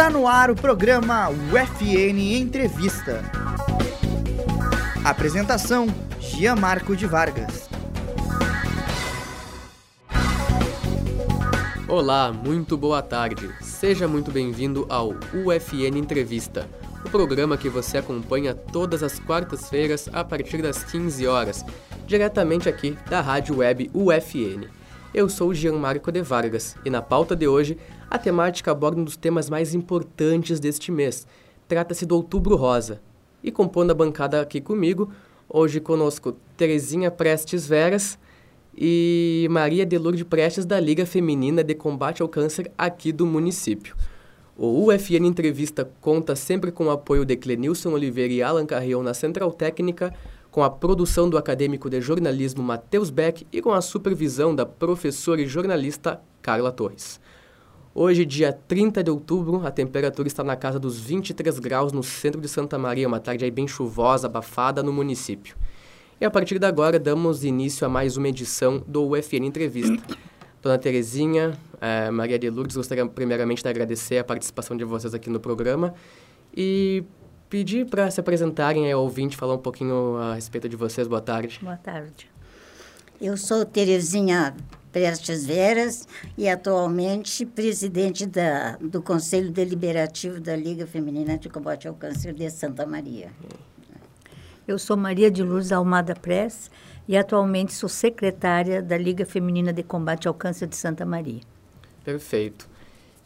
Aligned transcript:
Está 0.00 0.08
no 0.08 0.26
ar 0.26 0.50
o 0.50 0.56
programa 0.56 1.28
UFN 1.28 2.38
Entrevista. 2.40 3.22
Apresentação: 5.04 5.88
Gianmarco 6.18 6.96
de 6.96 7.04
Vargas. 7.06 7.68
Olá, 11.86 12.32
muito 12.32 12.78
boa 12.78 13.02
tarde. 13.02 13.50
Seja 13.60 14.08
muito 14.08 14.30
bem-vindo 14.30 14.86
ao 14.88 15.10
UFN 15.34 15.98
Entrevista, 15.98 16.66
o 17.04 17.10
programa 17.10 17.58
que 17.58 17.68
você 17.68 17.98
acompanha 17.98 18.54
todas 18.54 19.02
as 19.02 19.18
quartas-feiras 19.18 20.08
a 20.14 20.24
partir 20.24 20.62
das 20.62 20.82
15 20.82 21.26
horas, 21.26 21.62
diretamente 22.06 22.70
aqui 22.70 22.96
da 23.10 23.20
rádio 23.20 23.58
web 23.58 23.90
UFN. 23.92 24.79
Eu 25.12 25.28
sou 25.28 25.52
Gianmarco 25.52 26.12
de 26.12 26.22
Vargas 26.22 26.76
e 26.84 26.90
na 26.90 27.02
pauta 27.02 27.34
de 27.34 27.48
hoje 27.48 27.76
a 28.08 28.16
temática 28.16 28.70
aborda 28.70 29.00
um 29.00 29.04
dos 29.04 29.16
temas 29.16 29.50
mais 29.50 29.74
importantes 29.74 30.60
deste 30.60 30.92
mês. 30.92 31.26
Trata-se 31.66 32.06
do 32.06 32.14
Outubro 32.14 32.54
Rosa. 32.54 33.00
E 33.42 33.50
compondo 33.50 33.90
a 33.90 33.94
bancada 33.94 34.40
aqui 34.40 34.60
comigo, 34.60 35.10
hoje 35.48 35.80
conosco 35.80 36.36
Terezinha 36.56 37.10
Prestes 37.10 37.66
Veras 37.66 38.16
e 38.76 39.48
Maria 39.50 39.84
de 39.84 39.98
Lourdes 39.98 40.22
Prestes 40.22 40.64
da 40.64 40.78
Liga 40.78 41.04
Feminina 41.04 41.64
de 41.64 41.74
Combate 41.74 42.22
ao 42.22 42.28
Câncer 42.28 42.70
aqui 42.78 43.10
do 43.10 43.26
município. 43.26 43.96
O 44.56 44.86
UFN 44.86 45.26
Entrevista 45.26 45.90
conta 46.00 46.36
sempre 46.36 46.70
com 46.70 46.84
o 46.84 46.90
apoio 46.90 47.24
de 47.24 47.34
Clenilson 47.34 47.90
Oliveira 47.90 48.32
e 48.32 48.42
Alan 48.44 48.66
Carrion 48.66 49.02
na 49.02 49.14
Central 49.14 49.50
Técnica, 49.52 50.14
com 50.50 50.62
a 50.62 50.70
produção 50.70 51.30
do 51.30 51.38
acadêmico 51.38 51.88
de 51.88 52.00
jornalismo 52.00 52.62
Matheus 52.62 53.08
Beck 53.10 53.46
e 53.52 53.62
com 53.62 53.72
a 53.72 53.80
supervisão 53.80 54.54
da 54.54 54.66
professora 54.66 55.40
e 55.40 55.46
jornalista 55.46 56.20
Carla 56.42 56.72
Torres. 56.72 57.20
Hoje, 57.94 58.24
dia 58.24 58.52
30 58.52 59.02
de 59.02 59.10
outubro, 59.10 59.66
a 59.66 59.70
temperatura 59.70 60.28
está 60.28 60.42
na 60.42 60.56
casa 60.56 60.78
dos 60.78 60.98
23 60.98 61.58
graus 61.58 61.92
no 61.92 62.02
centro 62.02 62.40
de 62.40 62.48
Santa 62.48 62.78
Maria, 62.78 63.06
uma 63.06 63.20
tarde 63.20 63.44
aí 63.44 63.50
bem 63.50 63.66
chuvosa, 63.66 64.26
abafada 64.26 64.82
no 64.82 64.92
município. 64.92 65.56
E 66.20 66.24
a 66.24 66.30
partir 66.30 66.58
de 66.58 66.66
agora, 66.66 66.98
damos 66.98 67.44
início 67.44 67.86
a 67.86 67.90
mais 67.90 68.16
uma 68.16 68.28
edição 68.28 68.82
do 68.86 69.08
UFN 69.08 69.44
Entrevista. 69.44 69.96
Dona 70.62 70.78
Terezinha, 70.78 71.58
eh, 71.80 72.10
Maria 72.10 72.38
de 72.38 72.50
Lourdes, 72.50 72.76
gostaria 72.76 73.06
primeiramente 73.06 73.62
de 73.62 73.68
agradecer 73.68 74.18
a 74.18 74.24
participação 74.24 74.76
de 74.76 74.84
vocês 74.84 75.14
aqui 75.14 75.30
no 75.30 75.40
programa 75.40 75.94
e 76.54 77.02
pedir 77.50 77.84
para 77.84 78.08
se 78.10 78.20
apresentarem 78.20 78.90
ao 78.90 79.02
ouvinte, 79.02 79.36
falar 79.36 79.54
um 79.54 79.58
pouquinho 79.58 80.16
a 80.16 80.34
respeito 80.34 80.68
de 80.68 80.76
vocês. 80.76 81.08
Boa 81.08 81.20
tarde. 81.20 81.58
Boa 81.60 81.76
tarde. 81.76 82.30
Eu 83.20 83.36
sou 83.36 83.66
Terezinha 83.66 84.56
Prestes 84.92 85.44
Veras 85.44 86.08
e 86.38 86.48
atualmente 86.48 87.44
presidente 87.44 88.24
da, 88.24 88.76
do 88.80 89.02
Conselho 89.02 89.50
Deliberativo 89.50 90.40
da 90.40 90.56
Liga 90.56 90.86
Feminina 90.86 91.36
de 91.36 91.48
Combate 91.48 91.86
ao 91.86 91.94
Câncer 91.94 92.32
de 92.32 92.48
Santa 92.48 92.86
Maria. 92.86 93.30
Eu 94.66 94.78
sou 94.78 94.96
Maria 94.96 95.30
de 95.30 95.42
Luz 95.42 95.72
Almada 95.72 96.14
Press 96.14 96.70
e 97.08 97.16
atualmente 97.16 97.72
sou 97.72 97.88
secretária 97.88 98.80
da 98.80 98.96
Liga 98.96 99.26
Feminina 99.26 99.72
de 99.72 99.82
Combate 99.82 100.28
ao 100.28 100.34
Câncer 100.34 100.68
de 100.68 100.76
Santa 100.76 101.04
Maria. 101.04 101.40
Perfeito. 102.04 102.68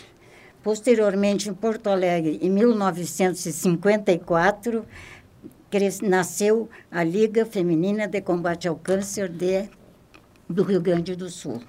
Posteriormente, 0.63 1.49
em 1.49 1.53
Porto 1.53 1.87
Alegre, 1.87 2.39
em 2.41 2.49
1954, 2.49 4.85
nasceu 6.03 6.69
a 6.89 7.03
Liga 7.03 7.45
Feminina 7.45 8.07
de 8.07 8.21
Combate 8.21 8.69
ao 8.69 8.77
Câncer 8.77 9.27
de 9.27 9.67
do 10.49 10.63
Rio 10.63 10.79
Grande 10.79 11.17
do 11.17 11.29
Sul. 11.29 11.61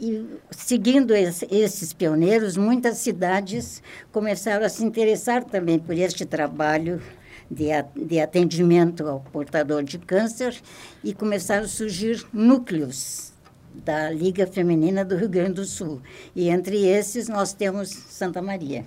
E, 0.00 0.26
seguindo 0.50 1.14
esse, 1.14 1.46
esses 1.48 1.92
pioneiros, 1.92 2.56
muitas 2.56 2.98
cidades 2.98 3.80
começaram 4.10 4.66
a 4.66 4.68
se 4.68 4.84
interessar 4.84 5.44
também 5.44 5.78
por 5.78 5.96
este 5.96 6.26
trabalho 6.26 7.00
de, 7.50 8.20
atendimento 8.20 9.06
ao 9.06 9.20
portador 9.20 9.82
de 9.82 9.98
câncer 9.98 10.60
e 11.02 11.12
começaram 11.12 11.64
a 11.64 11.68
surgir 11.68 12.24
núcleos 12.32 13.32
da 13.74 14.10
Liga 14.10 14.46
Feminina 14.46 15.04
do 15.04 15.16
Rio 15.16 15.28
Grande 15.28 15.54
do 15.54 15.64
Sul. 15.64 16.00
E 16.34 16.48
entre 16.48 16.86
esses 16.86 17.28
nós 17.28 17.52
temos 17.52 17.88
Santa 17.88 18.42
Maria. 18.42 18.84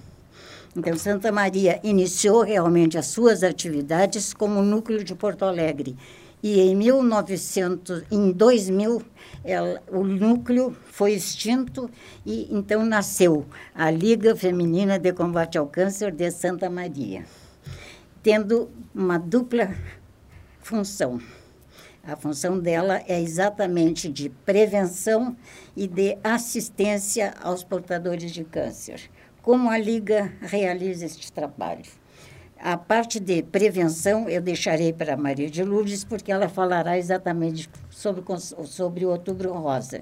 Então, 0.75 0.97
Santa 0.97 1.31
Maria 1.31 1.79
iniciou 1.83 2.41
realmente 2.41 2.97
as 2.97 3.07
suas 3.07 3.43
atividades 3.43 4.33
como 4.33 4.61
núcleo 4.61 5.03
de 5.03 5.15
Porto 5.15 5.45
Alegre 5.45 5.95
e 6.47 6.59
em 6.59 6.75
1900, 6.75 8.03
em 8.11 8.31
2000, 8.31 9.01
ela, 9.43 9.81
o 9.91 10.03
núcleo 10.03 10.77
foi 10.91 11.13
extinto 11.13 11.89
e 12.23 12.47
então 12.51 12.85
nasceu 12.85 13.47
a 13.73 13.89
Liga 13.89 14.35
Feminina 14.35 14.99
de 14.99 15.11
Combate 15.11 15.57
ao 15.57 15.65
Câncer 15.65 16.11
de 16.11 16.29
Santa 16.29 16.69
Maria, 16.69 17.25
tendo 18.25 18.71
uma 18.91 19.19
dupla 19.19 19.75
função. 20.59 21.21
A 22.03 22.15
função 22.15 22.57
dela 22.57 23.03
é 23.07 23.21
exatamente 23.21 24.09
de 24.09 24.29
prevenção 24.29 25.37
e 25.77 25.87
de 25.87 26.17
assistência 26.23 27.35
aos 27.39 27.63
portadores 27.63 28.31
de 28.31 28.43
câncer. 28.43 29.11
Como 29.43 29.69
a 29.69 29.77
Liga 29.77 30.33
realiza 30.41 31.05
este 31.05 31.31
trabalho? 31.31 31.85
A 32.59 32.75
parte 32.75 33.19
de 33.19 33.43
prevenção 33.43 34.27
eu 34.27 34.41
deixarei 34.41 34.91
para 34.91 35.13
a 35.13 35.17
Maria 35.17 35.47
de 35.47 35.63
Lourdes, 35.63 36.03
porque 36.03 36.31
ela 36.31 36.49
falará 36.49 36.97
exatamente 36.97 37.69
sobre, 37.91 38.23
sobre 38.65 39.05
o 39.05 39.09
Outubro 39.09 39.53
Rosa. 39.53 40.01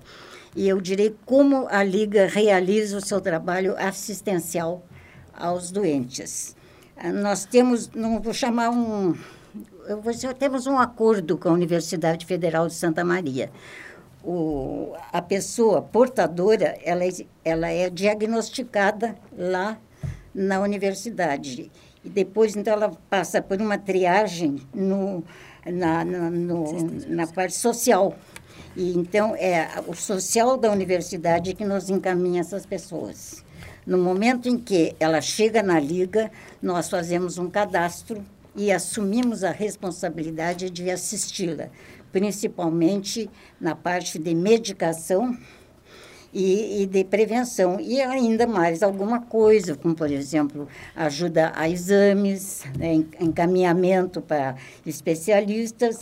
E 0.56 0.66
eu 0.66 0.80
direi 0.80 1.14
como 1.26 1.68
a 1.70 1.84
Liga 1.84 2.26
realiza 2.28 2.96
o 2.96 3.06
seu 3.06 3.20
trabalho 3.20 3.76
assistencial 3.78 4.82
aos 5.34 5.72
doentes. 5.72 6.56
Ah, 6.96 7.12
nós 7.12 7.46
temos, 7.46 7.90
não 7.90 8.20
vou 8.22 8.34
chamar 8.34 8.70
um, 8.70 9.16
eu 9.88 10.02
vou 10.02 10.14
dizer, 10.14 10.34
temos 10.36 10.68
um 10.68 10.78
acordo 10.78 11.38
com 11.38 11.50
a 11.50 11.54
Universidade 11.54 12.26
Federal 12.26 12.68
de 12.68 12.74
Santa 12.74 13.04
Maria. 13.04 13.52
O, 14.24 14.94
a 15.12 15.22
pessoa 15.22 15.82
portadora, 15.82 16.78
ela, 16.84 17.04
é, 17.04 17.12
ela 17.44 17.70
é 17.70 17.90
diagnosticada 17.90 19.16
lá 19.38 19.78
na 20.34 20.62
universidade 20.62 21.70
e 22.04 22.10
depois, 22.10 22.56
então, 22.56 22.74
ela 22.74 22.92
passa 23.10 23.42
por 23.42 23.62
uma 23.62 23.78
triagem 23.78 24.62
no, 24.74 25.24
na, 25.66 26.04
na, 26.04 26.30
no, 26.30 26.66
na 27.08 27.26
parte 27.28 27.56
social. 27.56 28.16
E, 28.76 28.94
então, 28.98 29.36
é 29.36 29.70
o 29.88 29.94
social 29.94 30.58
da 30.58 30.70
universidade 30.72 31.54
que 31.54 31.64
nos 31.64 31.90
encaminha 31.90 32.42
essas 32.42 32.66
pessoas. 32.66 33.43
No 33.86 33.98
momento 33.98 34.48
em 34.48 34.58
que 34.58 34.96
ela 35.00 35.20
chega 35.22 35.62
na 35.62 35.80
liga, 35.80 36.32
nós 36.62 36.90
fazemos 36.90 37.38
um 37.38 37.50
cadastro 37.50 38.24
e 38.56 38.72
assumimos 38.72 39.44
a 39.44 39.52
responsabilidade 39.52 40.70
de 40.70 40.90
assisti-la, 40.90 41.70
principalmente 42.12 43.30
na 43.60 43.76
parte 43.76 44.20
de 44.20 44.34
medicação 44.34 45.38
e, 46.34 46.82
e, 46.82 46.86
de 46.86 47.04
prevenção. 47.04 47.80
E 47.80 48.02
ainda 48.02 48.48
mais 48.48 48.82
alguma 48.82 49.22
coisa, 49.22 49.76
como, 49.76 49.96
por 49.96 50.12
exemplo, 50.12 50.68
ajuda 50.96 51.52
a 51.56 51.70
exames, 51.70 52.64
né, 52.78 53.04
encaminhamento 53.20 54.22
para 54.22 54.56
especialistas. 54.86 56.00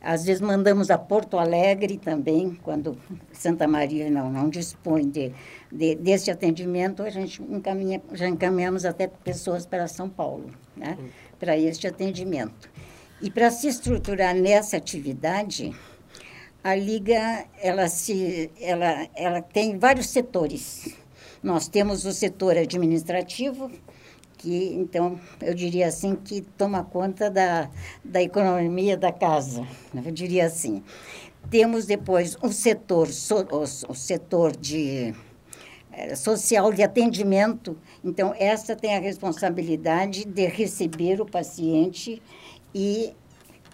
Às 0.00 0.24
vezes 0.24 0.40
mandamos 0.40 0.90
a 0.90 0.96
Porto 0.96 1.38
Alegre 1.38 1.98
também, 1.98 2.58
quando 2.62 2.96
Santa 3.32 3.68
Maria 3.68 4.10
não, 4.10 4.32
não 4.32 4.48
dispõe 4.48 5.08
de, 5.08 5.32
de, 5.70 5.94
desse 5.94 6.30
atendimento, 6.30 7.02
a 7.02 7.10
gente 7.10 7.42
encaminha, 7.42 8.00
já 8.12 8.28
encaminhamos 8.28 8.84
até 8.84 9.06
pessoas 9.06 9.66
para 9.66 9.86
São 9.86 10.08
Paulo, 10.08 10.50
né, 10.74 10.96
para 11.38 11.56
este 11.58 11.86
atendimento. 11.86 12.70
E 13.20 13.30
para 13.30 13.50
se 13.50 13.68
estruturar 13.68 14.34
nessa 14.34 14.78
atividade, 14.78 15.76
a 16.64 16.74
liga 16.74 17.44
ela 17.60 17.88
se 17.88 18.50
ela 18.60 19.06
ela 19.14 19.42
tem 19.42 19.78
vários 19.78 20.08
setores 20.08 20.94
nós 21.42 21.68
temos 21.68 22.04
o 22.04 22.12
setor 22.12 22.56
administrativo 22.58 23.70
que 24.40 24.74
então 24.74 25.20
eu 25.40 25.54
diria 25.54 25.86
assim 25.86 26.16
que 26.16 26.40
toma 26.56 26.82
conta 26.82 27.30
da, 27.30 27.70
da 28.02 28.22
economia 28.22 28.96
da 28.96 29.12
casa 29.12 29.66
eu 30.04 30.10
diria 30.10 30.46
assim 30.46 30.82
temos 31.50 31.84
depois 31.84 32.36
o 32.42 32.50
setor 32.50 33.08
o, 33.08 33.92
o 33.92 33.94
setor 33.94 34.56
de 34.56 35.14
é, 35.92 36.14
social 36.14 36.72
de 36.72 36.82
atendimento. 36.82 37.76
Então, 38.04 38.32
essa 38.38 38.76
tem 38.76 38.96
a 38.96 39.00
responsabilidade 39.00 40.24
de 40.24 40.46
receber 40.46 41.20
o 41.20 41.26
paciente 41.26 42.22
e, 42.74 43.12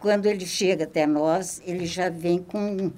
quando 0.00 0.26
ele 0.26 0.46
chega 0.46 0.84
até 0.84 1.06
nós, 1.06 1.60
ele 1.64 1.86
já 1.86 2.08
vem 2.08 2.38
com. 2.38 2.90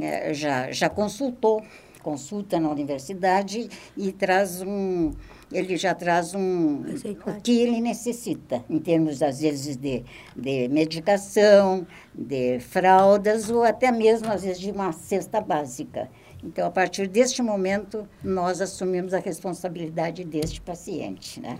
É, 0.00 0.32
já, 0.32 0.70
já 0.70 0.88
consultou, 0.88 1.64
consulta 2.02 2.60
na 2.60 2.68
universidade 2.68 3.68
e 3.96 4.12
traz 4.12 4.62
um. 4.62 5.12
Ele 5.52 5.76
já 5.76 5.94
traz 5.94 6.32
um, 6.32 6.82
o 7.26 7.40
que 7.42 7.60
ele 7.60 7.80
necessita, 7.80 8.64
em 8.70 8.78
termos, 8.78 9.20
às 9.20 9.40
vezes, 9.40 9.76
de, 9.76 10.04
de 10.36 10.68
medicação, 10.68 11.84
de 12.14 12.60
fraldas, 12.60 13.50
ou 13.50 13.64
até 13.64 13.90
mesmo, 13.90 14.30
às 14.30 14.44
vezes, 14.44 14.60
de 14.60 14.70
uma 14.70 14.92
cesta 14.92 15.40
básica. 15.40 16.08
Então, 16.42 16.66
a 16.66 16.70
partir 16.70 17.08
deste 17.08 17.42
momento, 17.42 18.08
nós 18.22 18.60
assumimos 18.60 19.12
a 19.12 19.18
responsabilidade 19.18 20.24
deste 20.24 20.60
paciente. 20.60 21.40
Né? 21.40 21.58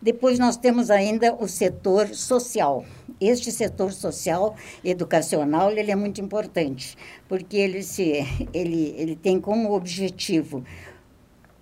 Depois, 0.00 0.38
nós 0.38 0.56
temos 0.56 0.90
ainda 0.90 1.34
o 1.34 1.48
setor 1.48 2.08
social. 2.08 2.84
Este 3.20 3.50
setor 3.50 3.92
social, 3.92 4.54
educacional, 4.84 5.70
ele 5.70 5.90
é 5.90 5.96
muito 5.96 6.20
importante, 6.20 6.96
porque 7.28 7.56
ele, 7.56 7.82
se, 7.82 8.24
ele, 8.52 8.94
ele 8.98 9.16
tem 9.16 9.40
como 9.40 9.72
objetivo 9.72 10.64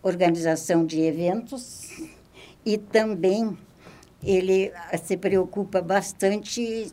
organização 0.03 0.85
de 0.85 1.01
eventos 1.01 2.03
e 2.65 2.79
também 2.79 3.57
ele 4.23 4.73
se 5.03 5.17
preocupa 5.17 5.81
bastante 5.81 6.93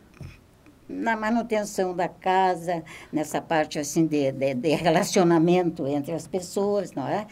na 0.88 1.14
manutenção 1.16 1.94
da 1.94 2.08
casa, 2.08 2.82
nessa 3.12 3.42
parte 3.42 3.78
assim 3.78 4.06
de, 4.06 4.32
de, 4.32 4.54
de 4.54 4.68
relacionamento 4.70 5.86
entre 5.86 6.12
as 6.12 6.26
pessoas, 6.26 6.92
não 6.92 7.06
é? 7.06 7.26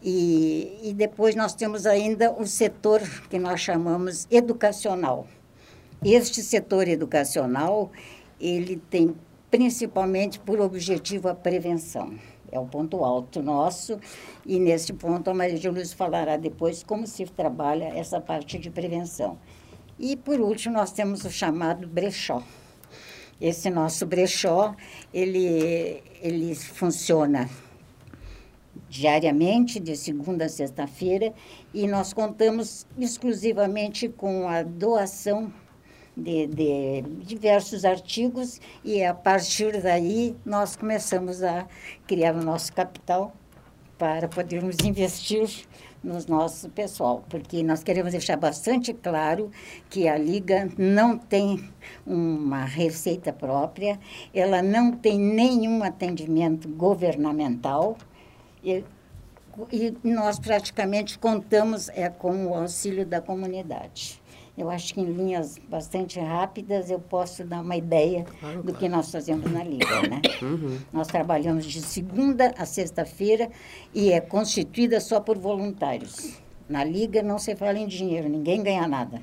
E, 0.00 0.78
e 0.84 0.94
depois 0.94 1.34
nós 1.34 1.54
temos 1.54 1.84
ainda 1.84 2.30
o 2.30 2.46
setor 2.46 3.00
que 3.28 3.38
nós 3.38 3.60
chamamos 3.60 4.28
educacional. 4.30 5.26
Este 6.04 6.40
setor 6.40 6.86
educacional, 6.86 7.90
ele 8.40 8.80
tem 8.88 9.12
principalmente 9.50 10.38
por 10.38 10.60
objetivo 10.60 11.28
a 11.28 11.34
prevenção. 11.34 12.14
É 12.50 12.58
o 12.58 12.66
ponto 12.66 13.04
alto 13.04 13.42
nosso. 13.42 13.98
E 14.46 14.58
nesse 14.58 14.92
ponto 14.92 15.30
a 15.30 15.34
Maria 15.34 15.58
de 15.58 15.68
Luz 15.68 15.92
falará 15.92 16.36
depois 16.36 16.82
como 16.82 17.06
se 17.06 17.24
trabalha 17.26 17.84
essa 17.96 18.20
parte 18.20 18.58
de 18.58 18.70
prevenção. 18.70 19.38
E 19.98 20.16
por 20.16 20.40
último 20.40 20.74
nós 20.74 20.92
temos 20.92 21.24
o 21.24 21.30
chamado 21.30 21.86
brechó. 21.86 22.42
Esse 23.40 23.70
nosso 23.70 24.04
brechó, 24.04 24.74
ele, 25.12 26.02
ele 26.20 26.54
funciona 26.54 27.48
diariamente, 28.88 29.78
de 29.78 29.96
segunda 29.96 30.46
a 30.46 30.48
sexta-feira, 30.48 31.32
e 31.72 31.86
nós 31.86 32.12
contamos 32.12 32.86
exclusivamente 32.98 34.08
com 34.08 34.48
a 34.48 34.62
doação 34.62 35.52
de, 36.18 36.46
de, 36.48 37.02
diversos 37.24 37.84
artigos, 37.84 38.60
e 38.84 39.04
a 39.04 39.14
partir 39.14 39.80
daí 39.80 40.36
nós 40.44 40.74
começamos 40.74 41.42
a 41.42 41.66
criar 42.06 42.34
o 42.34 42.42
nosso 42.42 42.72
capital 42.72 43.32
para 43.96 44.28
podermos 44.28 44.76
investir 44.84 45.48
no 46.02 46.18
nosso 46.28 46.68
pessoal, 46.70 47.24
porque 47.28 47.62
nós 47.62 47.82
queremos 47.82 48.12
deixar 48.12 48.36
bastante 48.36 48.92
claro 48.92 49.50
que 49.90 50.08
a 50.08 50.16
Liga 50.16 50.68
não 50.78 51.18
tem 51.18 51.68
uma 52.06 52.64
receita 52.64 53.32
própria, 53.32 53.98
ela 54.32 54.62
não 54.62 54.92
tem 54.92 55.18
nenhum 55.18 55.82
atendimento 55.82 56.68
governamental 56.68 57.96
e, 58.62 58.84
e 59.72 59.96
nós 60.04 60.38
praticamente 60.38 61.18
contamos 61.18 61.88
é, 61.88 62.08
com 62.08 62.46
o 62.46 62.54
auxílio 62.54 63.04
da 63.04 63.20
comunidade. 63.20 64.20
Eu 64.58 64.68
acho 64.68 64.92
que 64.92 65.00
em 65.00 65.04
linhas 65.04 65.56
bastante 65.56 66.18
rápidas 66.18 66.90
eu 66.90 66.98
posso 66.98 67.44
dar 67.44 67.60
uma 67.60 67.76
ideia 67.76 68.26
claro, 68.40 68.64
do 68.64 68.74
que 68.74 68.88
nós 68.88 69.08
fazemos 69.08 69.48
na 69.52 69.62
Liga. 69.62 70.02
Né? 70.02 70.20
Uhum. 70.42 70.78
Nós 70.92 71.08
trabalhamos 71.08 71.64
de 71.66 71.80
segunda 71.80 72.54
a 72.56 72.64
sexta-feira 72.64 73.50
e 73.92 74.12
é 74.12 74.20
constituída 74.20 75.00
só 75.00 75.20
por 75.20 75.36
voluntários. 75.36 76.38
Na 76.68 76.84
Liga 76.84 77.22
não 77.22 77.38
se 77.38 77.56
fala 77.56 77.78
em 77.78 77.86
dinheiro, 77.86 78.28
ninguém 78.28 78.62
ganha 78.62 78.86
nada. 78.86 79.20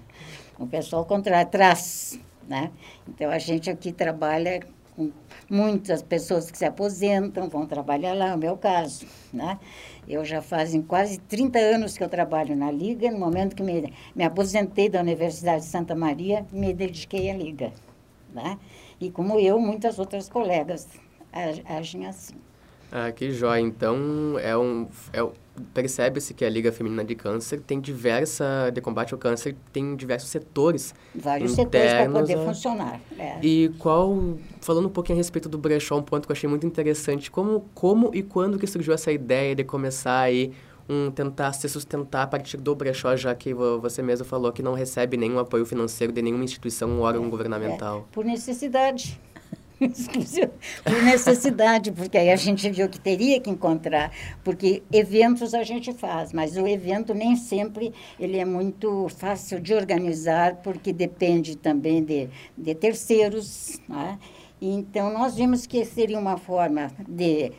O 0.58 0.68
pessoal 0.68 1.06
contrário, 1.06 1.50
traz. 1.50 2.20
Né? 2.48 2.72
Então 3.08 3.30
a 3.30 3.40
gente 3.40 3.70
aqui 3.70 3.92
trabalha 3.92 4.62
com 4.96 5.12
muitas 5.50 6.02
pessoas 6.02 6.50
que 6.50 6.58
se 6.58 6.66
aposentam, 6.66 7.50
vão 7.50 7.66
trabalhar 7.66 8.14
lá, 8.14 8.30
é 8.30 8.36
o 8.36 8.38
meu 8.38 8.58
caso. 8.58 9.06
Né? 9.34 9.60
Eu 10.08 10.24
já 10.24 10.42
fazem 10.42 10.82
quase 10.82 11.20
30 11.20 11.58
anos 11.58 11.98
que 11.98 12.04
eu 12.04 12.10
trabalho 12.10 12.56
na 12.56 12.72
Liga. 12.72 13.10
No 13.10 13.18
momento 13.18 13.56
que 13.56 13.64
me, 13.64 13.92
me 14.16 14.24
aposentei 14.24 14.88
da 14.88 15.02
Universidade 15.02 15.62
de 15.62 15.70
Santa 15.70 15.96
Maria, 15.96 16.46
me 16.52 16.74
dediquei 16.74 17.30
à 17.30 17.36
Liga. 17.36 17.72
Né? 18.34 18.58
E 19.00 19.10
como 19.10 19.40
eu, 19.40 19.60
muitas 19.60 19.98
outras 19.98 20.30
colegas 20.30 20.88
agem 21.66 22.06
assim. 22.06 22.36
Ah, 22.92 23.12
que 23.12 23.32
jóia. 23.32 23.60
Então, 23.62 24.38
é 24.40 24.56
um, 24.56 24.88
é, 25.12 25.22
percebe-se 25.74 26.34
que 26.34 26.44
a 26.44 26.50
Liga 26.50 26.72
Feminina 26.72 27.04
de 27.04 27.16
Câncer 27.16 27.60
tem 27.62 27.80
diversa, 27.80 28.70
de 28.74 28.82
combate 28.82 29.14
ao 29.14 29.20
câncer, 29.20 29.56
tem 29.72 29.96
diversos 29.96 30.30
setores 30.30 30.94
Vários 31.14 31.52
setores 31.52 31.94
para 31.94 32.10
poder 32.10 32.38
a... 32.38 32.46
funcionar. 32.46 33.02
É. 33.18 33.40
E 33.42 33.72
qual, 33.80 34.38
falando 34.62 34.88
um 34.88 34.92
pouquinho 34.92 35.18
a 35.18 35.20
respeito 35.20 35.48
do 35.48 35.58
brechó, 35.58 35.98
um 35.98 36.04
ponto 36.04 36.28
que 36.28 36.32
eu 36.32 36.36
achei 36.36 36.50
muito 36.50 36.66
interessante, 36.66 37.32
como, 37.32 37.66
como 37.74 38.12
e 38.14 38.22
quando 38.22 38.60
que 38.60 38.68
surgiu 38.68 38.94
essa 38.94 39.12
ideia 39.12 39.56
de 39.56 39.64
começar 39.64 40.20
aí 40.20 40.52
um 40.88 41.10
tentar 41.10 41.52
se 41.54 41.68
sustentar 41.68 42.24
a 42.24 42.28
partir 42.28 42.58
do 42.58 42.76
brechó, 42.76 43.16
já 43.16 43.34
que 43.34 43.54
você 43.54 44.02
mesmo 44.02 44.26
falou 44.26 44.52
que 44.52 44.62
não 44.62 44.74
recebe 44.74 45.18
nenhum 45.18 45.40
apoio 45.40 45.66
financeiro 45.66 46.14
de 46.14 46.22
nenhuma 46.22 46.44
instituição 46.44 46.98
ou 46.98 47.04
órgão 47.04 47.26
é, 47.26 47.30
governamental. 47.30 48.06
É, 48.12 48.14
por 48.14 48.24
necessidade. 48.24 49.20
por 50.84 51.04
necessidade, 51.04 51.92
porque 51.92 52.18
aí 52.18 52.32
a 52.32 52.36
gente 52.36 52.70
viu 52.70 52.88
que 52.88 53.00
teria 53.00 53.40
que 53.40 53.50
encontrar, 53.50 54.12
porque 54.44 54.84
eventos 54.92 55.54
a 55.54 55.64
gente 55.64 55.94
faz, 55.94 56.32
mas 56.32 56.58
o 56.58 56.68
evento 56.68 57.14
nem 57.14 57.36
sempre 57.36 57.94
ele 58.20 58.38
é 58.38 58.46
muito 58.46 59.08
fácil 59.10 59.60
de 59.60 59.74
organizar, 59.74 60.58
porque 60.58 60.94
depende 60.94 61.56
também 61.56 62.04
de, 62.04 62.30
de 62.58 62.76
terceiros, 62.76 63.80
né? 63.88 64.18
Então, 64.62 65.12
nós 65.12 65.36
vimos 65.36 65.68
que 65.68 65.84
seria 65.84 66.18
uma 66.18 66.38
forma 66.38 66.90
de, 67.08 67.52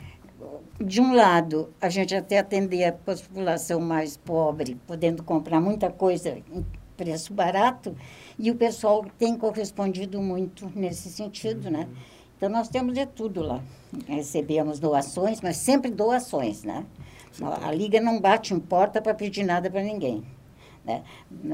de 0.80 1.00
um 1.00 1.14
lado, 1.14 1.72
a 1.80 1.88
gente 1.88 2.14
até 2.14 2.38
atender 2.38 2.84
a 2.84 2.92
população 2.92 3.80
mais 3.80 4.16
pobre, 4.16 4.76
podendo 4.86 5.22
comprar 5.22 5.60
muita 5.60 5.90
coisa 5.90 6.38
em 6.52 6.64
preço 6.96 7.34
barato, 7.34 7.94
e 8.38 8.50
o 8.50 8.54
pessoal 8.54 9.04
tem 9.18 9.36
correspondido 9.36 10.20
muito 10.20 10.70
nesse 10.74 11.10
sentido, 11.10 11.70
né? 11.70 11.88
Então, 12.36 12.50
nós 12.50 12.68
temos 12.68 12.92
de 12.92 13.06
tudo 13.06 13.40
lá. 13.40 13.62
Recebemos 14.06 14.78
doações, 14.78 15.40
mas 15.40 15.56
sempre 15.56 15.90
doações, 15.90 16.62
né? 16.64 16.84
A 17.62 17.72
Liga 17.72 18.00
não 18.00 18.20
bate 18.20 18.52
em 18.52 18.60
porta 18.60 19.00
para 19.00 19.14
pedir 19.14 19.44
nada 19.44 19.70
para 19.70 19.82
ninguém. 19.82 20.22
Né? 20.84 21.02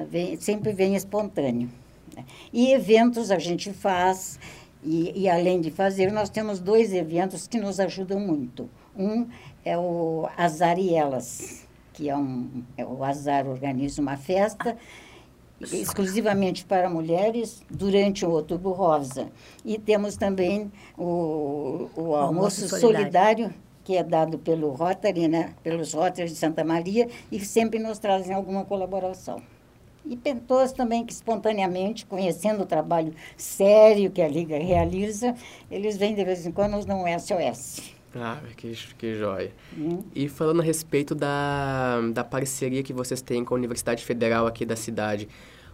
Vem, 0.08 0.36
sempre 0.40 0.72
vem 0.72 0.94
espontâneo. 0.94 1.68
Né? 2.14 2.24
E 2.52 2.72
eventos 2.72 3.30
a 3.30 3.38
gente 3.38 3.72
faz, 3.72 4.38
e, 4.82 5.22
e, 5.22 5.28
além 5.28 5.60
de 5.60 5.70
fazer, 5.70 6.12
nós 6.12 6.28
temos 6.28 6.60
dois 6.60 6.92
eventos 6.92 7.46
que 7.46 7.58
nos 7.58 7.78
ajudam 7.78 8.18
muito. 8.18 8.68
Um 8.96 9.28
é 9.64 9.78
o 9.78 10.28
Azar 10.36 10.78
e 10.78 10.94
Elas, 10.94 11.66
que 11.92 12.08
é, 12.08 12.16
um, 12.16 12.62
é 12.76 12.84
o 12.84 13.02
Azar 13.04 13.46
organiza 13.46 14.02
uma 14.02 14.16
festa 14.16 14.76
exclusivamente 15.72 16.64
para 16.64 16.88
mulheres 16.88 17.62
durante 17.70 18.24
o 18.24 18.30
Outubro 18.30 18.72
Rosa. 18.72 19.28
E 19.64 19.78
temos 19.78 20.16
também 20.16 20.70
o, 20.96 21.88
o 21.96 22.14
almoço, 22.14 22.64
almoço 22.64 22.68
solidário. 22.68 22.80
solidário. 22.80 23.54
que 23.84 23.96
é 23.96 24.04
dado 24.04 24.38
pelo 24.38 24.70
Rotary, 24.70 25.26
né, 25.28 25.54
pelos 25.62 25.92
Rotary 25.92 26.28
de 26.28 26.36
Santa 26.36 26.62
Maria, 26.62 27.08
e 27.30 27.40
sempre 27.40 27.78
nos 27.78 27.98
trazem 27.98 28.34
alguma 28.34 28.64
colaboração. 28.64 29.42
E 30.04 30.16
pessoas 30.16 30.72
também 30.72 31.04
que 31.04 31.12
espontaneamente, 31.12 32.04
conhecendo 32.06 32.62
o 32.62 32.66
trabalho 32.66 33.14
sério 33.36 34.10
que 34.10 34.20
a 34.20 34.28
Liga 34.28 34.58
realiza, 34.58 35.34
eles 35.70 35.96
vêm 35.96 36.14
de 36.14 36.24
vez 36.24 36.44
em 36.44 36.50
quando 36.50 36.72
no 36.86 37.04
SOS. 37.20 37.92
Ah, 38.14 38.38
que, 38.56 38.72
que 38.98 39.14
joia. 39.14 39.52
Hum. 39.76 40.02
E 40.14 40.28
falando 40.28 40.60
a 40.60 40.64
respeito 40.64 41.14
da, 41.14 42.00
da 42.12 42.22
parceria 42.22 42.82
que 42.82 42.92
vocês 42.92 43.22
têm 43.22 43.44
com 43.44 43.54
a 43.54 43.56
Universidade 43.56 44.04
Federal 44.04 44.46
aqui 44.46 44.66
da 44.66 44.76
cidade, 44.76 45.28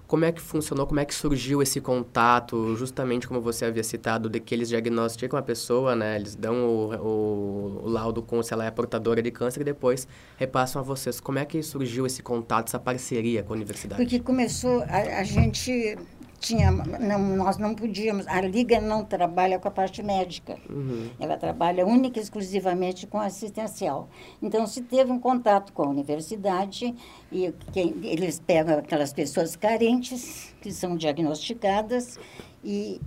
como 0.09 0.25
é 0.25 0.33
que 0.33 0.41
funcionou, 0.41 0.87
como 0.87 0.99
é 0.99 1.05
que 1.05 1.15
surgiu 1.15 1.61
esse 1.61 1.83
contato, 1.83 2.75
justamente 2.77 3.29
como 3.29 3.43
você 3.43 3.67
havia 3.67 3.85
citado, 3.85 4.31
de 4.31 4.41
que 4.41 4.55
eles 4.55 4.71
diagnosticam 4.71 5.39
a 5.39 5.43
pessoa, 5.43 5.95
né? 5.95 6.17
Eles 6.17 6.35
dão 6.35 6.67
o, 6.67 6.95
o, 6.95 7.81
o 7.85 7.89
laudo 7.89 8.23
com 8.23 8.43
se 8.43 8.55
ela 8.55 8.65
é 8.65 8.71
portadora 8.71 9.21
de 9.21 9.31
câncer 9.31 9.61
e 9.61 9.65
depois 9.65 10.09
repassam 10.39 10.81
a 10.81 10.83
vocês. 10.83 11.21
Como 11.21 11.39
é 11.39 11.45
que 11.45 11.63
surgiu 11.63 12.07
esse 12.07 12.23
contato, 12.23 12.69
essa 12.69 12.79
parceria 12.79 13.43
com 13.43 13.53
a 13.53 13.57
universidade? 13.57 14.03
Porque 14.03 14.19
começou, 14.19 14.83
a, 14.89 15.21
a 15.21 15.25
gente 15.25 15.99
tinha, 16.41 16.71
não, 16.71 17.19
nós 17.37 17.59
não 17.59 17.75
podíamos, 17.75 18.27
a 18.29 18.41
Liga 18.41 18.81
não 18.81 19.05
trabalha 19.05 19.59
com 19.59 19.69
a 19.69 19.71
parte 19.71 20.03
médica, 20.03 20.57
Uhum. 20.69 21.11
ela 21.19 21.37
trabalha 21.37 21.87
única 21.87 22.19
e 22.19 22.23
exclusivamente 22.23 23.07
com 23.07 23.19
assistencial. 23.19 24.09
Então, 24.41 24.67
se 24.67 24.83
teve 24.83 25.11
um 25.11 25.19
contato 25.19 25.73
com 25.73 25.83
a 25.83 25.89
universidade, 25.89 26.95
e 27.33 27.53
quem, 27.73 27.95
eles 28.03 28.41
pegam 28.45 28.79
aquelas 28.79 29.13
pessoas 29.13 29.57
carentes, 29.57 30.55
que 30.61 30.73
são 30.73 30.97
diagnosticadas, 30.97 32.19
e 32.65 33.01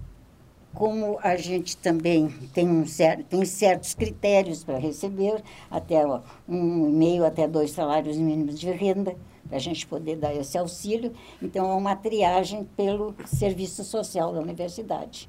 como 0.74 1.20
a 1.22 1.36
gente 1.36 1.76
também 1.78 2.30
tem, 2.54 2.68
um 2.68 2.86
cer 2.86 3.24
tem 3.26 3.44
certos 3.44 3.94
critérios 3.94 4.64
para 4.64 4.78
receber, 4.78 5.42
até 5.70 6.06
um 6.48 6.90
e 6.90 6.94
meio 6.94 7.26
até 7.26 7.48
dois 7.48 7.72
salários 7.72 8.18
mínimos 8.18 8.60
de 8.60 8.72
renda, 8.72 9.16
para 9.52 9.58
a 9.58 9.62
gente 9.62 9.86
poder 9.86 10.16
dar 10.16 10.34
esse 10.34 10.58
auxílio. 10.58 11.12
Então, 11.42 11.70
é 11.70 11.76
uma 11.76 11.94
triagem 11.94 12.64
pelo 12.78 13.14
serviço 13.26 13.84
social 13.84 14.32
da 14.32 14.40
universidade. 14.40 15.28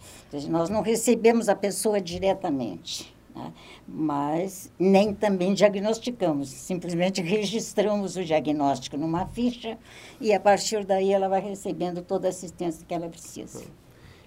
Nós 0.48 0.70
não 0.70 0.80
recebemos 0.80 1.48
a 1.48 1.56
pessoa 1.56 2.00
diretamente, 2.00 3.12
né? 3.34 3.52
mas 3.86 4.70
nem 4.78 5.12
também 5.12 5.52
diagnosticamos, 5.54 6.50
simplesmente 6.50 7.20
registramos 7.20 8.14
o 8.16 8.24
diagnóstico 8.24 8.96
numa 8.96 9.26
ficha 9.26 9.76
e, 10.20 10.32
a 10.32 10.38
partir 10.38 10.84
daí, 10.84 11.12
ela 11.12 11.28
vai 11.28 11.40
recebendo 11.40 12.00
toda 12.00 12.28
a 12.28 12.30
assistência 12.30 12.86
que 12.86 12.94
ela 12.94 13.08
precisa. 13.08 13.64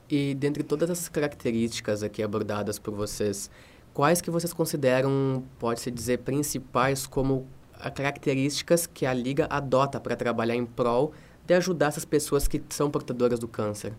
E 0.10 0.36
dentre 0.36 0.62
todas 0.62 0.90
as 0.90 1.08
características 1.08 2.04
aqui 2.04 2.22
abordadas 2.22 2.78
por 2.78 2.94
vocês, 2.94 3.50
quais 3.94 4.20
que 4.20 4.30
vocês 4.30 4.52
consideram, 4.52 5.42
pode-se 5.58 5.90
dizer, 5.90 6.20
principais 6.20 7.08
como 7.08 7.48
características 7.92 8.88
que 8.88 9.06
a 9.06 9.14
Liga 9.14 9.48
adota 9.50 10.00
para 10.00 10.16
trabalhar 10.16 10.56
em 10.56 10.66
prol 10.66 11.14
de 11.46 11.54
ajudar 11.54 11.88
essas 11.88 12.06
pessoas 12.06 12.48
que 12.48 12.62
são 12.70 12.90
portadoras 12.90 13.40
do 13.40 13.48
câncer? 13.48 13.94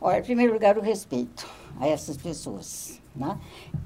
Olha, 0.00 0.18
em 0.18 0.22
primeiro 0.22 0.52
lugar, 0.52 0.76
o 0.76 0.80
respeito 0.80 1.48
a 1.78 1.86
essas 1.86 2.16
pessoas. 2.16 3.00
Né? 3.14 3.38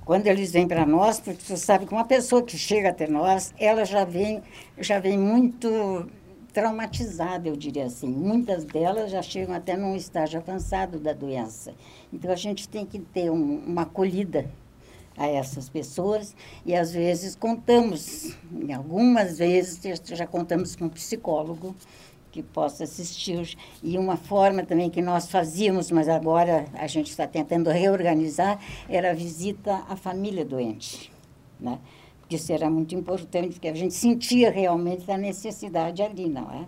Quando 0.04 0.26
eles 0.26 0.52
vêm 0.52 0.66
para 0.66 0.86
nós, 0.86 1.20
porque 1.20 1.42
você 1.42 1.56
sabe 1.56 1.86
que 1.86 1.92
uma 1.92 2.04
pessoa 2.04 2.42
que 2.42 2.56
chega 2.56 2.88
até 2.88 3.06
nós, 3.06 3.52
ela 3.58 3.84
já 3.84 4.04
vem, 4.04 4.42
já 4.78 4.98
vem 4.98 5.18
muito 5.18 6.08
traumatizada, 6.52 7.48
eu 7.48 7.54
diria 7.54 7.84
assim. 7.84 8.08
Muitas 8.08 8.64
delas 8.64 9.10
já 9.10 9.20
chegam 9.20 9.54
até 9.54 9.76
num 9.76 9.94
estágio 9.94 10.40
avançado 10.40 10.98
da 10.98 11.12
doença. 11.12 11.74
Então, 12.10 12.30
a 12.32 12.36
gente 12.36 12.66
tem 12.66 12.86
que 12.86 12.98
ter 12.98 13.30
um, 13.30 13.58
uma 13.66 13.82
acolhida 13.82 14.48
a 15.16 15.26
essas 15.26 15.68
pessoas 15.68 16.34
e, 16.64 16.74
às 16.74 16.92
vezes, 16.92 17.34
contamos, 17.34 18.36
em 18.52 18.72
algumas 18.72 19.38
vezes, 19.38 19.80
já 20.04 20.26
contamos 20.26 20.76
com 20.76 20.86
um 20.86 20.88
psicólogo 20.88 21.74
que 22.36 22.42
possa 22.42 22.84
assistir. 22.84 23.56
E 23.82 23.96
uma 23.96 24.16
forma 24.16 24.62
também 24.62 24.90
que 24.90 25.00
nós 25.00 25.30
fazíamos, 25.30 25.90
mas 25.90 26.06
agora 26.08 26.66
a 26.74 26.86
gente 26.86 27.10
está 27.10 27.26
tentando 27.26 27.70
reorganizar, 27.70 28.60
era 28.88 29.12
a 29.12 29.14
visita 29.14 29.84
à 29.88 29.96
família 29.96 30.44
doente. 30.44 31.10
Né? 31.58 31.78
Porque 32.20 32.36
isso 32.36 32.52
era 32.52 32.68
muito 32.68 32.94
importante, 32.94 33.54
porque 33.54 33.68
a 33.68 33.74
gente 33.74 33.94
sentia 33.94 34.50
realmente 34.50 35.10
a 35.10 35.16
necessidade 35.16 36.02
ali, 36.02 36.28
não 36.28 36.50
é? 36.50 36.66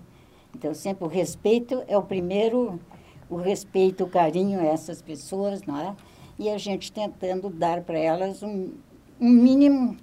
Então, 0.55 0.73
sempre 0.73 1.05
o 1.05 1.09
respeito 1.09 1.83
é 1.87 1.99
o 1.99 2.03
primeiro, 2.03 2.81
o 3.29 3.37
respeito, 3.37 4.05
o 4.05 4.09
carinho 4.09 4.61
a 4.61 4.65
essas 4.65 5.03
pessoas, 5.03 5.63
não 5.65 5.79
é? 5.79 5.95
E 6.39 6.49
a 6.49 6.59
gente 6.59 6.93
tentando 6.93 7.51
dar 7.51 7.83
para 7.83 7.99
elas 7.99 8.43
um, 8.43 8.73
um 9.21 9.29
mínimo 9.29 9.97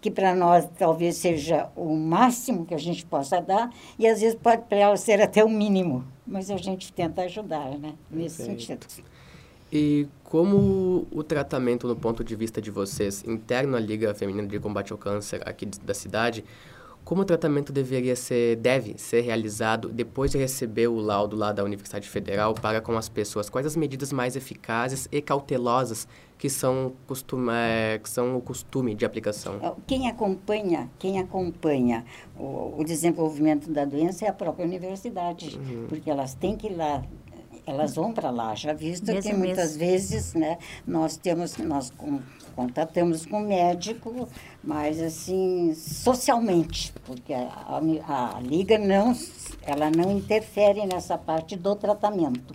que 0.00 0.10
para 0.10 0.34
nós 0.34 0.66
talvez 0.78 1.16
seja 1.16 1.68
o 1.76 1.94
máximo 1.94 2.64
que 2.64 2.74
a 2.74 2.78
gente 2.78 3.04
possa 3.04 3.40
dar, 3.40 3.70
e 3.98 4.06
às 4.06 4.20
vezes 4.20 4.34
pode 4.34 4.62
para 4.62 4.78
elas 4.78 5.00
ser 5.00 5.20
até 5.20 5.44
o 5.44 5.48
mínimo, 5.48 6.04
mas 6.26 6.50
a 6.50 6.56
gente 6.56 6.92
tenta 6.92 7.22
ajudar, 7.22 7.78
né? 7.78 7.94
Nesse 8.10 8.38
Perfeito. 8.38 8.90
sentido. 8.90 9.10
E 9.72 10.08
como 10.24 11.06
o 11.12 11.22
tratamento, 11.22 11.86
no 11.86 11.94
ponto 11.94 12.24
de 12.24 12.34
vista 12.34 12.60
de 12.60 12.70
vocês, 12.70 13.22
interno 13.24 13.76
à 13.76 13.80
Liga 13.80 14.12
Feminina 14.14 14.48
de 14.48 14.58
Combate 14.58 14.90
ao 14.90 14.98
Câncer 14.98 15.42
aqui 15.46 15.66
da 15.66 15.94
cidade, 15.94 16.44
como 17.04 17.22
o 17.22 17.24
tratamento 17.24 17.72
deveria 17.72 18.14
ser, 18.14 18.56
deve 18.56 18.94
ser 18.96 19.22
realizado 19.22 19.88
depois 19.88 20.30
de 20.30 20.38
receber 20.38 20.86
o 20.88 20.96
laudo 21.00 21.34
lá 21.36 21.50
da 21.52 21.64
Universidade 21.64 22.08
Federal 22.08 22.54
para 22.54 22.80
com 22.80 22.96
as 22.96 23.08
pessoas? 23.08 23.48
Quais 23.50 23.66
as 23.66 23.74
medidas 23.76 24.12
mais 24.12 24.36
eficazes 24.36 25.08
e 25.10 25.20
cautelosas 25.20 26.06
que 26.38 26.48
são, 26.48 26.92
costume, 27.06 27.50
é, 27.52 27.98
que 28.02 28.08
são 28.08 28.36
o 28.36 28.40
costume 28.40 28.94
de 28.94 29.04
aplicação? 29.04 29.76
Quem 29.86 30.08
acompanha, 30.08 30.88
quem 30.98 31.18
acompanha 31.18 32.04
o, 32.38 32.76
o 32.78 32.84
desenvolvimento 32.84 33.70
da 33.70 33.84
doença 33.84 34.24
é 34.24 34.28
a 34.28 34.32
própria 34.32 34.64
universidade, 34.64 35.58
Uhum. 35.58 35.86
porque 35.88 36.08
elas 36.10 36.34
têm 36.34 36.56
que 36.56 36.68
ir 36.68 36.76
lá 36.76 37.02
elas 37.66 37.94
vão 37.94 38.12
para 38.12 38.30
lá, 38.30 38.54
já 38.54 38.72
visto 38.72 39.06
Mês 39.06 39.24
que 39.24 39.32
muitas 39.34 39.76
vezes, 39.76 40.34
né, 40.34 40.58
nós 40.84 41.16
temos, 41.16 41.56
nós 41.58 41.90
con- 41.90 42.18
contatamos 42.50 43.24
com 43.24 43.42
o 43.42 43.46
médico, 43.46 44.28
mas 44.62 45.00
assim, 45.00 45.74
socialmente, 45.74 46.92
porque 47.04 47.32
a, 47.32 47.80
a, 48.06 48.36
a 48.36 48.40
liga 48.40 48.78
não, 48.78 49.16
ela 49.62 49.90
não 49.90 50.10
interfere 50.10 50.84
nessa 50.86 51.16
parte 51.16 51.56
do 51.56 51.74
tratamento. 51.74 52.54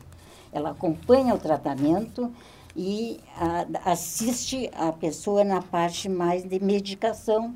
Ela 0.51 0.71
acompanha 0.71 1.33
o 1.33 1.39
tratamento 1.39 2.31
e 2.75 3.19
a, 3.35 3.91
assiste 3.91 4.69
a 4.73 4.91
pessoa 4.91 5.43
na 5.43 5.61
parte 5.61 6.07
mais 6.07 6.43
de 6.43 6.59
medicação 6.59 7.55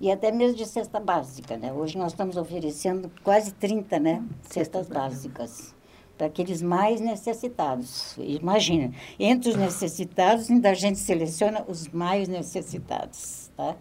e 0.00 0.10
até 0.10 0.32
mesmo 0.32 0.56
de 0.56 0.66
cesta 0.66 0.98
básica, 0.98 1.56
né? 1.56 1.72
Hoje 1.72 1.98
nós 1.98 2.12
estamos 2.12 2.36
oferecendo 2.36 3.10
quase 3.22 3.52
30, 3.52 3.98
né, 3.98 4.24
cestas 4.42 4.88
básicas 4.88 5.74
para 6.20 6.26
aqueles 6.26 6.60
mais 6.60 7.00
necessitados. 7.00 8.14
Imagina, 8.18 8.92
entre 9.18 9.48
os 9.48 9.56
necessitados, 9.56 10.50
ainda 10.50 10.68
a 10.68 10.74
gente 10.74 10.98
seleciona 10.98 11.64
os 11.66 11.88
mais 11.88 12.28
necessitados, 12.28 13.50
tá? 13.56 13.74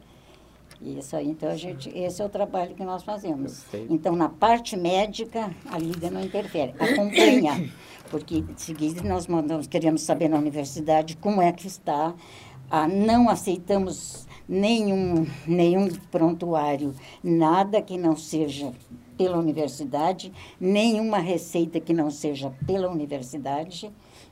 Isso 0.82 1.18
aí, 1.18 1.28
então 1.28 1.50
a 1.50 1.58
gente, 1.58 1.90
esse 1.90 2.22
é 2.22 2.26
o 2.26 2.30
trabalho 2.30 2.74
que 2.76 2.86
nós 2.86 3.04
fazemos. 3.04 3.66
Então, 3.90 4.16
na 4.16 4.30
parte 4.30 4.78
médica, 4.78 5.54
a 5.70 5.78
Liga 5.78 6.10
não 6.10 6.22
interfere, 6.22 6.74
acompanha, 6.80 7.70
porque 8.10 8.38
em 8.38 8.56
seguida 8.56 9.04
nós 9.04 9.28
mandamos, 9.28 9.68
queremos 9.68 10.02
saber 10.04 10.30
na 10.30 10.38
universidade 10.38 11.18
como 11.18 11.42
é 11.42 11.52
que 11.52 11.68
está, 11.68 12.14
ah, 12.72 12.88
não 12.88 13.28
aceitamos 13.28 14.26
nenhum, 14.48 15.28
nenhum 15.46 15.90
prontuário, 16.10 16.96
nada 17.22 17.82
que 17.82 17.98
não 17.98 18.16
seja 18.16 18.72
pela 19.20 19.38
universidade, 19.38 20.32
nenhuma 20.58 21.20
receita 21.20 21.78
que 21.78 21.94
não 21.94 22.10
seja 22.10 22.54
pela 22.66 22.90
universidade. 22.90 23.92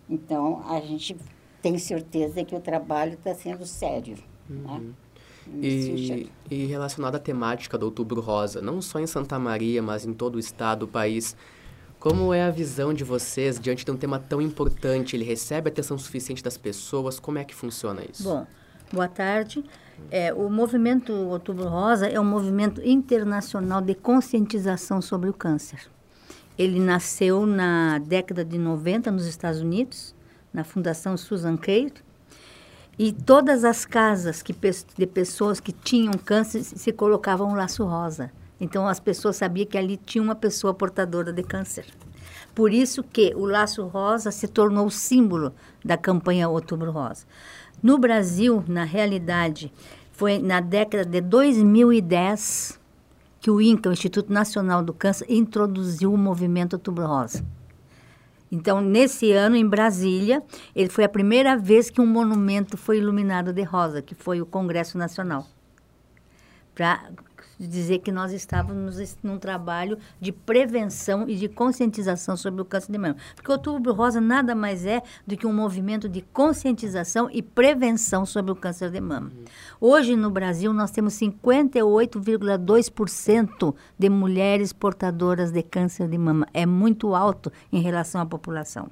Então, 0.10 0.64
a 0.66 0.80
gente 0.80 1.18
tem 1.62 1.78
certeza 1.78 2.46
que 2.46 2.56
o 2.56 2.62
trabalho 2.62 3.16
está 3.16 3.36
sendo 3.36 3.66
sério. 3.66 4.18
Né? 4.50 4.82
Nesse 5.46 5.92
E, 5.92 6.32
e 6.50 6.66
relacionado 6.68 7.16
à 7.16 7.20
temática 7.20 7.78
do 7.78 7.88
Outubro 7.88 8.22
Rosa, 8.22 8.62
não 8.62 8.82
só 8.82 8.98
em 8.98 9.06
Santa 9.06 9.38
Maria, 9.38 9.84
mas 9.84 10.06
em 10.06 10.14
todo 10.14 10.36
o 10.36 10.40
estado, 10.40 10.84
o 10.84 10.88
país, 10.88 11.36
como 12.00 12.34
é 12.34 12.44
a 12.44 12.50
visão 12.50 12.94
de 12.94 13.04
vocês 13.04 13.60
diante 13.60 13.84
de 13.84 13.92
um 13.92 13.98
tema 13.98 14.18
tão 14.18 14.42
importante? 14.42 15.18
Ele 15.18 15.26
recebe 15.26 15.68
a 15.68 15.72
atenção 15.72 15.98
suficiente 15.98 16.42
das 16.42 16.58
pessoas? 16.58 17.20
Como 17.20 17.38
é 17.38 17.44
que 17.44 17.54
funciona 17.54 18.04
isso? 18.10 18.24
Bom, 18.24 18.48
boa 18.94 19.10
tarde. 19.10 19.66
É, 20.10 20.34
o 20.34 20.50
movimento 20.50 21.12
Outubro 21.12 21.68
Rosa 21.68 22.08
é 22.08 22.20
um 22.20 22.26
movimento 22.26 22.82
internacional 22.82 23.82
de 23.82 23.94
conscientização 23.94 25.02
sobre 25.02 25.30
o 25.30 25.34
câncer. 25.34 25.90
Ele 26.58 26.80
nasceu 26.80 27.46
na 27.46 28.00
década 28.00 28.44
de 28.44 28.58
90 28.58 29.12
nos 29.12 29.26
Estados 29.26 29.62
Unidos, 29.62 30.16
na 30.54 30.64
Fundação 30.64 31.16
Susan 31.18 31.58
Cair, 31.58 31.94
e 32.98 33.12
todas 33.12 33.64
as 33.64 33.86
casas 33.86 34.42
que, 34.42 34.56
de 34.98 35.06
pessoas 35.06 35.60
que 35.60 35.72
tinham 35.72 36.14
câncer 36.14 36.64
se 36.64 36.92
colocavam 36.92 37.52
um 37.52 37.56
laço 37.56 37.86
rosa. 37.86 38.32
Então 38.60 38.88
as 38.88 39.00
pessoas 39.00 39.36
sabiam 39.36 39.68
que 39.68 39.78
ali 39.78 39.98
tinha 39.98 40.24
uma 40.24 40.34
pessoa 40.34 40.74
portadora 40.74 41.32
de 41.32 41.44
câncer. 41.44 41.86
Por 42.56 42.74
isso 42.74 43.04
que 43.04 43.34
o 43.36 43.46
laço 43.46 43.86
rosa 43.86 44.32
se 44.32 44.48
tornou 44.48 44.88
o 44.88 44.92
símbolo 44.92 45.54
da 45.86 45.96
campanha 45.96 46.50
Outubro 46.50 46.92
Rosa. 46.92 47.28
No 47.82 47.98
Brasil, 47.98 48.64
na 48.68 48.84
realidade, 48.84 49.72
foi 50.12 50.40
na 50.40 50.60
década 50.60 51.06
de 51.06 51.22
2010 51.22 52.80
que 53.40 53.52
o 53.52 53.62
INCA, 53.62 53.90
o 53.90 53.94
Instituto 53.94 54.34
Nacional 54.34 54.84
do 54.84 54.94
Câncer, 54.94 55.26
introduziu 55.30 56.12
o 56.12 56.18
movimento 56.18 56.74
Outubro 56.74 57.06
Rosa. 57.06 57.46
Então, 58.52 58.82
nesse 58.82 59.32
ano, 59.32 59.56
em 59.56 59.68
Brasília, 59.68 60.42
ele 60.76 60.90
foi 60.90 61.04
a 61.04 61.10
primeira 61.10 61.56
vez 61.58 61.90
que 61.90 62.02
um 62.02 62.06
monumento 62.06 62.78
foi 62.78 62.98
iluminado 62.98 63.52
de 63.52 63.62
rosa, 63.62 64.02
que 64.02 64.16
foi 64.16 64.42
o 64.42 64.46
Congresso 64.46 64.98
Nacional. 64.98 65.46
Para 66.74 67.10
de 67.60 67.68
dizer 67.68 68.00
que 68.00 68.12
nós 68.12 68.32
estávamos 68.32 69.18
num 69.24 69.38
trabalho 69.38 69.98
de 70.20 70.32
prevenção 70.32 71.28
e 71.28 71.36
de 71.36 71.48
conscientização 71.48 72.36
sobre 72.38 72.62
o 72.62 72.66
câncer 72.66 72.92
de 72.92 72.98
mama. 72.98 73.16
Porque 73.36 73.50
o 73.50 73.54
Outubro 73.54 73.94
Rosa 73.94 74.22
nada 74.22 74.54
mais 74.54 74.86
é 74.86 75.02
do 75.26 75.36
que 75.36 75.48
um 75.48 75.54
movimento 75.54 76.08
de 76.08 76.22
conscientização 76.22 77.28
e 77.32 77.42
prevenção 77.42 78.24
sobre 78.26 78.52
o 78.52 78.56
câncer 78.56 78.92
de 78.92 79.02
mama. 79.02 79.32
Hoje, 79.80 80.16
no 80.16 80.30
Brasil, 80.30 80.72
nós 80.74 80.92
temos 80.92 81.16
58,2% 81.16 83.74
de 83.98 84.10
mulheres 84.10 84.74
portadoras 84.74 85.52
de 85.52 85.64
câncer 85.64 86.08
de 86.08 86.18
mama. 86.18 86.48
É 86.54 86.66
muito 86.66 87.16
alto 87.16 87.52
em 87.72 87.82
relação 87.82 88.20
à 88.22 88.26
população 88.26 88.90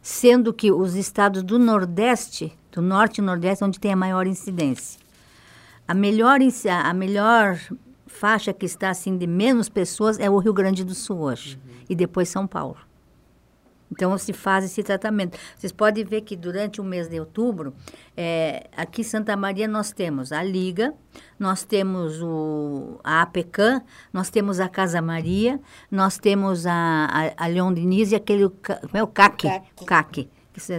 sendo 0.00 0.54
que 0.54 0.70
os 0.72 0.94
estados 0.94 1.42
do 1.42 1.58
Nordeste, 1.58 2.56
do 2.72 2.80
Norte 2.80 3.18
e 3.18 3.22
Nordeste, 3.22 3.62
onde 3.62 3.78
tem 3.78 3.92
a 3.92 3.96
maior 3.96 4.26
incidência. 4.26 4.98
A 5.88 5.94
melhor, 5.94 6.38
a 6.84 6.92
melhor 6.92 7.58
faixa 8.06 8.52
que 8.52 8.66
está 8.66 8.90
assim 8.90 9.16
de 9.16 9.26
menos 9.26 9.70
pessoas 9.70 10.18
é 10.18 10.28
o 10.28 10.36
Rio 10.36 10.52
Grande 10.52 10.84
do 10.84 10.94
Sul 10.94 11.20
hoje 11.20 11.56
uhum. 11.56 11.74
e 11.88 11.94
depois 11.94 12.28
São 12.28 12.46
Paulo. 12.46 12.76
Então 13.90 14.16
se 14.18 14.32
faz 14.32 14.66
esse 14.66 14.82
tratamento. 14.82 15.38
Vocês 15.56 15.72
podem 15.72 16.04
ver 16.04 16.20
que 16.20 16.36
durante 16.36 16.80
o 16.80 16.84
mês 16.84 17.08
de 17.08 17.18
outubro, 17.18 17.74
é, 18.16 18.68
aqui 18.76 19.00
em 19.00 19.04
Santa 19.04 19.36
Maria 19.36 19.66
nós 19.66 19.90
temos 19.92 20.30
a 20.30 20.42
Liga, 20.42 20.92
nós 21.38 21.64
temos 21.64 22.22
o, 22.22 23.00
a 23.02 23.22
APECAM, 23.22 23.82
nós 24.12 24.28
temos 24.28 24.60
a 24.60 24.68
Casa 24.68 25.00
Maria, 25.00 25.58
nós 25.90 26.18
temos 26.18 26.66
a, 26.66 27.08
a, 27.10 27.44
a 27.44 27.46
Leon 27.46 27.72
Diniz 27.72 28.12
e 28.12 28.16
aquele, 28.16 28.48
como 28.50 28.94
é 28.94 29.02
o 29.02 29.06
CAC, 29.06 29.48
CAC, 29.48 29.86
CAC 29.86 30.30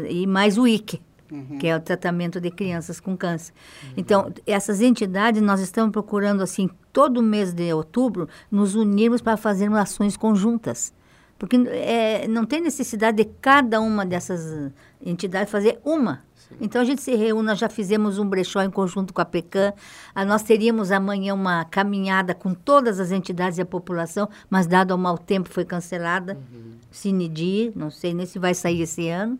e 0.10 0.28
mais 0.28 0.58
o 0.58 0.68
IC. 0.68 1.01
Uhum. 1.32 1.60
que 1.60 1.68
é 1.68 1.76
o 1.76 1.80
tratamento 1.80 2.42
de 2.42 2.50
crianças 2.50 3.00
com 3.00 3.16
câncer. 3.16 3.54
Uhum. 3.84 3.90
Então, 3.98 4.34
essas 4.48 4.82
entidades, 4.82 5.42
nós 5.42 5.62
estamos 5.62 5.92
procurando, 5.92 6.42
assim, 6.42 6.70
todo 6.92 7.22
mês 7.22 7.54
de 7.54 7.72
outubro, 7.72 8.28
nos 8.50 8.74
unirmos 8.76 9.22
para 9.22 9.38
fazermos 9.38 9.78
ações 9.78 10.18
conjuntas. 10.18 10.92
Porque 11.40 11.56
é, 11.56 12.28
não 12.28 12.46
tem 12.46 12.62
necessidade 12.62 13.18
de 13.18 13.26
cada 13.40 13.80
uma 13.80 14.06
dessas 14.06 14.72
entidades 15.02 15.50
fazer 15.50 15.80
uma. 15.86 16.22
Sim. 16.36 16.56
Então 16.60 16.82
a 16.82 16.86
gente 16.86 17.02
se 17.02 17.16
reúne, 17.16 17.48
nós 17.48 17.58
já 17.58 17.70
fizemos 17.70 18.20
um 18.20 18.28
brechó 18.28 18.62
em 18.62 18.70
conjunto 18.70 19.14
com 19.14 19.22
a 19.22 19.26
PECAM. 19.26 19.74
Ah, 20.14 20.26
nós 20.26 20.44
teríamos 20.44 20.92
amanhã 20.92 21.34
uma 21.34 21.64
caminhada 21.64 22.36
com 22.36 22.54
todas 22.54 23.00
as 23.00 23.12
entidades 23.12 23.58
e 23.58 23.62
a 23.62 23.66
população, 23.66 24.28
mas 24.50 24.68
dado 24.68 24.92
ao 24.92 24.98
mau 24.98 25.18
tempo 25.18 25.48
foi 25.48 25.64
cancelada. 25.64 26.34
Uhum. 26.34 26.72
Cinedir, 26.92 27.72
não 27.74 27.90
sei 27.90 28.14
nem 28.14 28.26
se 28.26 28.38
vai 28.38 28.54
sair 28.54 28.82
esse 28.82 29.08
ano. 29.08 29.40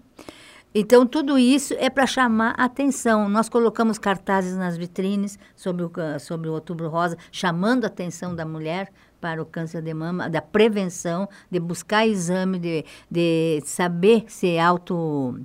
Então, 0.73 1.05
tudo 1.05 1.38
isso 1.39 1.73
é 1.79 1.89
para 1.89 2.05
chamar 2.05 2.51
atenção. 2.51 3.27
Nós 3.27 3.49
colocamos 3.49 3.97
cartazes 3.97 4.55
nas 4.55 4.77
vitrines 4.77 5.39
sobre 5.55 5.83
o, 5.83 5.91
sobre 6.19 6.47
o 6.47 6.53
Outubro 6.53 6.88
Rosa, 6.89 7.17
chamando 7.31 7.85
a 7.85 7.88
atenção 7.88 8.35
da 8.35 8.45
mulher 8.45 8.91
para 9.19 9.41
o 9.41 9.45
câncer 9.45 9.81
de 9.81 9.93
mama, 9.93 10.29
da 10.29 10.41
prevenção, 10.41 11.27
de 11.49 11.59
buscar 11.59 12.07
exame, 12.07 12.59
de, 12.59 12.85
de 13.09 13.61
saber 13.65 14.25
se 14.27 14.59
auto 14.59 15.39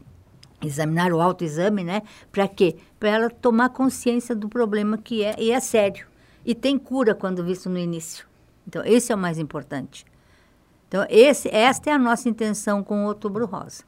examinar 0.63 1.11
o 1.13 1.21
autoexame, 1.21 1.83
né? 1.83 2.03
Para 2.31 2.47
quê? 2.47 2.77
Para 3.01 3.09
ela 3.09 3.31
tomar 3.31 3.71
consciência 3.71 4.35
do 4.35 4.49
problema 4.49 4.99
que 4.99 5.25
é 5.25 5.35
e 5.39 5.51
é 5.51 5.61
sério. 5.61 6.07
E 6.45 6.55
tem 6.55 6.79
cura 6.79 7.15
quando 7.15 7.43
visto 7.43 7.71
no 7.71 7.79
início. 7.79 8.27
Então, 8.67 8.85
esse 8.85 9.11
é 9.11 9.15
o 9.15 9.19
mais 9.19 9.39
importante. 9.39 10.05
Então, 10.87 11.07
esse, 11.09 11.49
esta 11.49 11.91
é 11.91 11.93
a 11.95 11.99
nossa 11.99 12.29
intenção 12.29 12.85
com 12.85 13.05
o 13.05 13.09
Outubro 13.09 13.47
Rosa. 13.47 13.85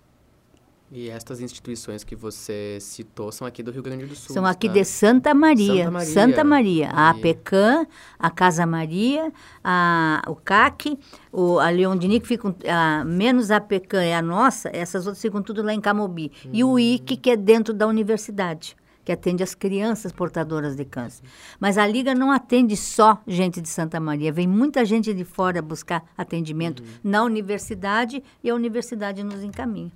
E 0.90 1.10
estas 1.10 1.40
instituições 1.40 2.04
que 2.04 2.14
você 2.14 2.78
citou 2.80 3.32
são 3.32 3.44
aqui 3.44 3.60
do 3.60 3.72
Rio 3.72 3.82
Grande 3.82 4.06
do 4.06 4.14
Sul. 4.14 4.32
São 4.32 4.46
aqui 4.46 4.68
tá? 4.68 4.74
de 4.74 4.84
Santa 4.84 5.34
Maria. 5.34 5.84
Santa 5.84 5.90
Maria. 5.90 6.12
Santa 6.12 6.44
Maria. 6.44 6.90
A 6.90 7.10
APECAM, 7.10 7.86
a 8.16 8.30
Casa 8.30 8.64
Maria, 8.64 9.32
a, 9.64 10.22
o 10.28 10.36
CAC, 10.36 10.96
o, 11.32 11.58
a 11.58 11.70
Leondini, 11.70 12.20
que 12.20 12.28
ficam, 12.28 12.54
a, 12.68 13.04
menos 13.04 13.50
a 13.50 13.56
APECAM 13.56 14.00
é 14.00 14.14
a 14.14 14.22
nossa, 14.22 14.70
essas 14.72 15.06
outras 15.06 15.20
ficam 15.20 15.42
tudo 15.42 15.60
lá 15.60 15.74
em 15.74 15.80
Camobi. 15.80 16.30
Hum. 16.44 16.50
E 16.52 16.62
o 16.62 16.78
IC, 16.78 17.16
que 17.16 17.30
é 17.30 17.36
dentro 17.36 17.74
da 17.74 17.86
universidade 17.86 18.76
que 19.04 19.12
atende 19.12 19.40
as 19.40 19.54
crianças 19.54 20.10
portadoras 20.10 20.74
de 20.74 20.84
câncer. 20.84 21.22
Mas 21.60 21.78
a 21.78 21.86
Liga 21.86 22.12
não 22.12 22.32
atende 22.32 22.76
só 22.76 23.22
gente 23.24 23.60
de 23.60 23.68
Santa 23.68 24.00
Maria, 24.00 24.32
vem 24.32 24.48
muita 24.48 24.84
gente 24.84 25.14
de 25.14 25.24
fora 25.24 25.62
buscar 25.62 26.04
atendimento 26.18 26.80
uhum. 26.80 26.88
na 27.04 27.22
universidade 27.22 28.20
e 28.42 28.50
a 28.50 28.54
universidade 28.54 29.22
nos 29.22 29.44
encaminha. 29.44 29.92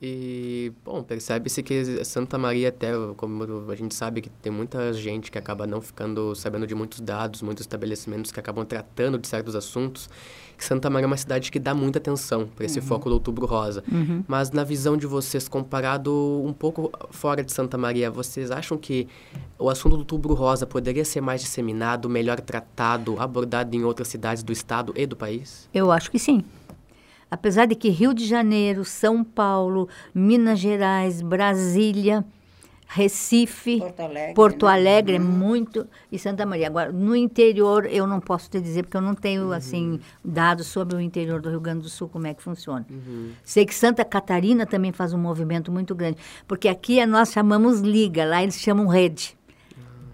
E, 0.00 0.72
bom, 0.84 1.02
percebe-se 1.02 1.60
que 1.60 2.04
Santa 2.04 2.38
Maria, 2.38 2.68
até 2.68 2.92
como 3.16 3.68
a 3.68 3.74
gente 3.74 3.94
sabe 3.94 4.20
que 4.20 4.30
tem 4.30 4.52
muita 4.52 4.92
gente 4.92 5.28
que 5.28 5.36
acaba 5.36 5.66
não 5.66 5.80
ficando 5.80 6.36
sabendo 6.36 6.68
de 6.68 6.74
muitos 6.74 7.00
dados, 7.00 7.42
muitos 7.42 7.62
estabelecimentos 7.62 8.30
que 8.30 8.38
acabam 8.38 8.64
tratando 8.64 9.18
de 9.18 9.26
certos 9.26 9.56
assuntos, 9.56 10.08
que 10.56 10.64
Santa 10.64 10.88
Maria 10.88 11.06
é 11.06 11.08
uma 11.08 11.16
cidade 11.16 11.50
que 11.50 11.58
dá 11.58 11.74
muita 11.74 11.98
atenção 11.98 12.46
para 12.46 12.64
esse 12.64 12.78
uhum. 12.78 12.84
foco 12.84 13.08
do 13.08 13.14
Outubro 13.14 13.44
Rosa. 13.44 13.82
Uhum. 13.90 14.22
Mas 14.28 14.52
na 14.52 14.62
visão 14.62 14.96
de 14.96 15.06
vocês, 15.06 15.48
comparado 15.48 16.12
um 16.44 16.52
pouco 16.52 16.92
fora 17.10 17.42
de 17.42 17.52
Santa 17.52 17.76
Maria, 17.76 18.08
vocês 18.08 18.52
acham 18.52 18.78
que 18.78 19.08
o 19.58 19.68
assunto 19.68 19.96
do 19.96 20.00
Outubro 20.00 20.32
Rosa 20.34 20.64
poderia 20.64 21.04
ser 21.04 21.20
mais 21.20 21.40
disseminado, 21.40 22.08
melhor 22.08 22.40
tratado, 22.40 23.16
abordado 23.18 23.74
em 23.74 23.82
outras 23.82 24.06
cidades 24.06 24.44
do 24.44 24.52
estado 24.52 24.92
e 24.96 25.06
do 25.06 25.16
país? 25.16 25.68
Eu 25.74 25.90
acho 25.90 26.08
que 26.08 26.20
sim. 26.20 26.44
Apesar 27.30 27.66
de 27.66 27.74
que 27.74 27.88
Rio 27.88 28.14
de 28.14 28.26
Janeiro, 28.26 28.84
São 28.84 29.22
Paulo, 29.22 29.88
Minas 30.14 30.58
Gerais, 30.58 31.20
Brasília, 31.20 32.24
Recife, 32.90 33.80
Porto 33.80 34.00
Alegre, 34.00 34.34
Porto 34.34 34.66
né? 34.66 34.72
Alegre 34.72 35.18
uhum. 35.18 35.24
muito 35.24 35.86
e 36.10 36.18
Santa 36.18 36.46
Maria. 36.46 36.68
Agora, 36.68 36.90
no 36.90 37.14
interior 37.14 37.84
eu 37.84 38.06
não 38.06 38.18
posso 38.18 38.48
te 38.48 38.58
dizer 38.58 38.82
porque 38.82 38.96
eu 38.96 39.02
não 39.02 39.14
tenho 39.14 39.44
uhum. 39.44 39.52
assim 39.52 40.00
dados 40.24 40.68
sobre 40.68 40.96
o 40.96 41.00
interior 41.00 41.38
do 41.38 41.50
Rio 41.50 41.60
Grande 41.60 41.82
do 41.82 41.90
Sul 41.90 42.08
como 42.08 42.26
é 42.26 42.32
que 42.32 42.42
funciona. 42.42 42.86
Uhum. 42.88 43.32
Sei 43.44 43.66
que 43.66 43.74
Santa 43.74 44.06
Catarina 44.06 44.64
também 44.64 44.90
faz 44.90 45.12
um 45.12 45.18
movimento 45.18 45.70
muito 45.70 45.94
grande, 45.94 46.16
porque 46.46 46.66
aqui 46.66 47.04
nós 47.04 47.30
chamamos 47.30 47.80
liga, 47.80 48.24
lá 48.24 48.42
eles 48.42 48.58
chamam 48.58 48.86
rede. 48.86 49.36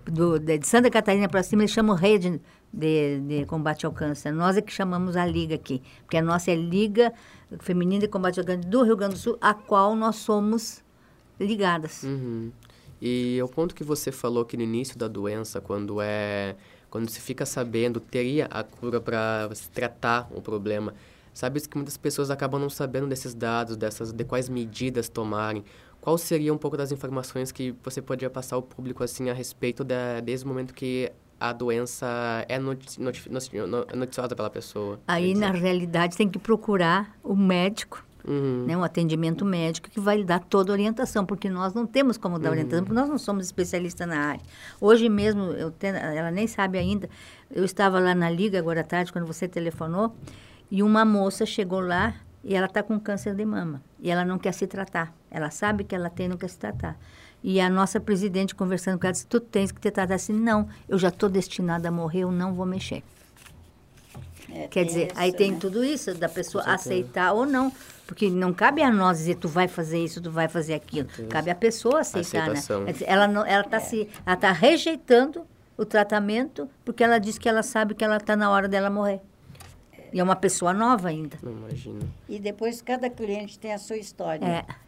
Do, 0.05 0.39
de 0.39 0.61
Santa 0.67 0.91
Catarina 0.91 1.29
para 1.29 1.43
cima 1.45 1.63
eles 1.63 1.71
chamam 1.71 1.95
rede 1.95 2.41
de, 2.75 3.21
de 3.21 3.47
combate 3.47 3.87
ao 3.87 3.93
câncer. 3.93 4.33
Nós 4.33 4.57
é 4.57 4.63
que 4.63 4.73
chamamos 4.73 5.17
a 5.17 5.25
liga 5.25 5.55
aqui, 5.55 5.81
porque 6.01 6.17
a 6.17 6.23
nossa 6.23 6.51
é 6.51 6.57
Liga 6.57 7.13
Feminina 7.61 8.01
de 8.01 8.09
Combate 8.09 8.41
ao 8.41 8.47
Câncer 8.47 8.69
do 8.69 8.83
Rio 8.83 8.97
Grande 8.97 9.15
do 9.15 9.21
Sul, 9.21 9.39
a 9.41 9.55
qual 9.55 9.95
nós 9.95 10.17
somos 10.17 10.83
ligadas. 11.39 12.03
Uhum. 12.03 12.51
E 13.01 13.41
o 13.43 13.49
ponto 13.49 13.75
que 13.75 13.85
você 13.85 14.11
falou 14.11 14.45
que 14.45 14.57
no 14.57 14.63
início 14.63 14.99
da 14.99 15.07
doença, 15.07 15.61
quando 15.61 16.01
é 16.01 16.57
quando 16.91 17.09
se 17.09 17.21
fica 17.21 17.45
sabendo 17.45 17.99
teria 17.99 18.47
a 18.47 18.63
cura 18.63 19.01
para 19.01 19.51
tratar 19.73 20.29
o 20.33 20.41
problema, 20.41 20.95
sabe 21.33 21.61
que 21.61 21.77
muitas 21.77 21.97
pessoas 21.97 22.31
acabam 22.31 22.61
não 22.61 22.71
sabendo 22.71 23.09
desses 23.09 23.35
dados, 23.35 23.77
dessas 23.77 24.13
de 24.13 24.25
quais 24.25 24.49
medidas 24.49 25.09
tomarem. 25.09 25.65
Qual 26.01 26.17
seria 26.17 26.55
um 26.55 26.59
pouco 26.59 26.77
das 26.77 26.93
informações 26.93 27.51
que 27.51 27.75
você 27.83 28.01
poderia 28.01 28.31
passar 28.31 28.57
ao 28.57 28.63
público 28.63 29.03
assim 29.03 29.29
a 29.29 29.35
respeito 29.35 29.83
da, 29.83 30.21
desde 30.21 30.45
o 30.45 30.49
momento 30.49 30.73
que 30.73 31.11
a 31.39 31.53
doença 31.53 32.07
é 32.49 32.59
noti 32.59 33.01
noti 33.01 33.29
noticiosa 33.95 34.35
pela 34.35 34.51
pessoa. 34.51 35.01
Aí, 35.07 35.35
na 35.35 35.51
realidade, 35.51 36.17
tem 36.17 36.29
que 36.29 36.39
procurar 36.39 37.17
o 37.23 37.37
médico, 37.37 38.05
uhum. 38.27 38.65
né, 38.67 38.77
um 38.77 38.83
atendimento 38.83 39.45
médico 39.45 39.91
que 39.91 40.01
vai 40.01 40.19
lhe 40.19 40.25
dar 40.25 40.41
toda 40.41 40.73
a 40.73 40.75
orientação, 40.75 41.25
porque 41.27 41.51
nós 41.51 41.75
não 41.75 41.87
temos 41.87 42.17
como 42.17 42.39
dar 42.39 42.49
uhum. 42.49 42.53
orientação, 42.53 42.85
porque 42.85 42.99
nós 42.99 43.09
não 43.09 43.19
somos 43.19 43.45
especialistas 43.47 44.07
na 44.07 44.19
área. 44.19 44.43
Hoje 44.81 45.09
mesmo, 45.09 45.45
eu 45.53 45.71
tenho, 45.71 45.97
ela 45.97 46.31
nem 46.31 46.47
sabe 46.47 46.79
ainda, 46.79 47.09
eu 47.51 47.65
estava 47.65 47.99
lá 47.99 48.15
na 48.15 48.31
Liga 48.31 48.59
agora 48.59 48.81
à 48.81 48.85
tarde, 48.85 49.13
quando 49.13 49.27
você 49.27 49.47
telefonou, 49.47 50.15
e 50.71 50.83
uma 50.83 51.05
moça 51.05 51.45
chegou 51.45 51.81
lá 51.81 52.15
e 52.43 52.55
ela 52.55 52.67
está 52.67 52.83
com 52.83 53.01
câncer 53.01 53.35
de 53.35 53.45
mama. 53.45 53.83
E 54.01 54.11
ela 54.11 54.25
não 54.25 54.39
quer 54.39 54.53
se 54.53 54.67
tratar. 54.67 55.15
Ela 55.31 55.51
sabe 55.51 55.83
que 55.83 55.95
ela 55.95 56.11
tem, 56.11 56.29
não 56.29 56.37
quer 56.37 56.49
se 56.49 56.59
tratar. 56.59 56.99
E 57.47 57.61
a 57.61 57.69
nossa 57.69 58.01
presidente, 58.01 58.55
conversando 58.55 58.99
com 58.99 59.07
ela, 59.07 59.13
disse: 59.13 59.27
Tu 59.27 59.39
tens 59.39 59.71
que 59.71 59.79
ter 59.79 59.91
tratado 59.91 60.15
assim. 60.15 60.33
Não, 60.33 60.67
eu 60.89 60.97
já 60.97 61.09
estou 61.09 61.29
destinada 61.29 61.89
a 61.89 61.93
morrer, 61.93 62.21
eu 62.21 62.33
não 62.33 62.55
vou 62.55 62.65
mexer. 62.65 63.03
É, 64.51 64.67
Quer 64.69 64.87
dizer, 64.87 65.07
isso, 65.09 65.15
aí 65.21 65.31
tem 65.31 65.53
né? 65.53 65.59
tudo 65.61 65.85
isso, 65.85 66.15
da 66.15 66.29
pessoa 66.29 66.65
aceitar 66.65 67.35
ou 67.35 67.45
não. 67.45 67.71
Porque 68.07 68.31
não 68.31 68.53
cabe 68.55 68.83
a 68.83 68.91
nós 68.91 69.19
dizer 69.19 69.35
tu 69.37 69.49
vai 69.49 69.69
fazer 69.69 70.03
isso, 70.03 70.23
tu 70.23 70.31
vai 70.31 70.49
fazer 70.49 70.73
aquilo. 70.73 71.07
Cabe 71.29 71.51
à 71.51 71.55
pessoa 71.55 72.01
aceitar, 72.01 72.49
né? 72.49 72.63
Ela 73.07 73.29
não, 73.29 73.45
ela 73.45 73.63
está 73.63 73.77
é. 73.77 73.81
se, 73.81 74.09
ela 74.25 74.37
tá 74.37 74.51
rejeitando 74.51 75.47
o 75.77 75.85
tratamento 75.85 76.69
porque 76.83 77.05
ela 77.05 77.19
diz 77.19 77.37
que 77.37 77.49
ela 77.49 77.63
sabe 77.63 77.95
que 77.95 78.05
ela 78.05 78.17
está 78.17 78.37
na 78.37 78.51
hora 78.51 78.69
dela 78.69 78.89
morrer. 78.89 79.21
E 80.13 80.21
é 80.21 80.23
uma 80.23 80.37
pessoa 80.37 80.73
nova 80.73 81.09
ainda. 81.09 81.37
Não 81.43 81.53
imagino. 81.53 82.01
E 82.29 82.39
depois 82.39 82.81
cada 82.81 83.11
cliente 83.11 83.59
tem 83.59 83.75
a 83.75 83.79
sua 83.79 83.97
história. 83.97 84.45
É. 84.47 84.84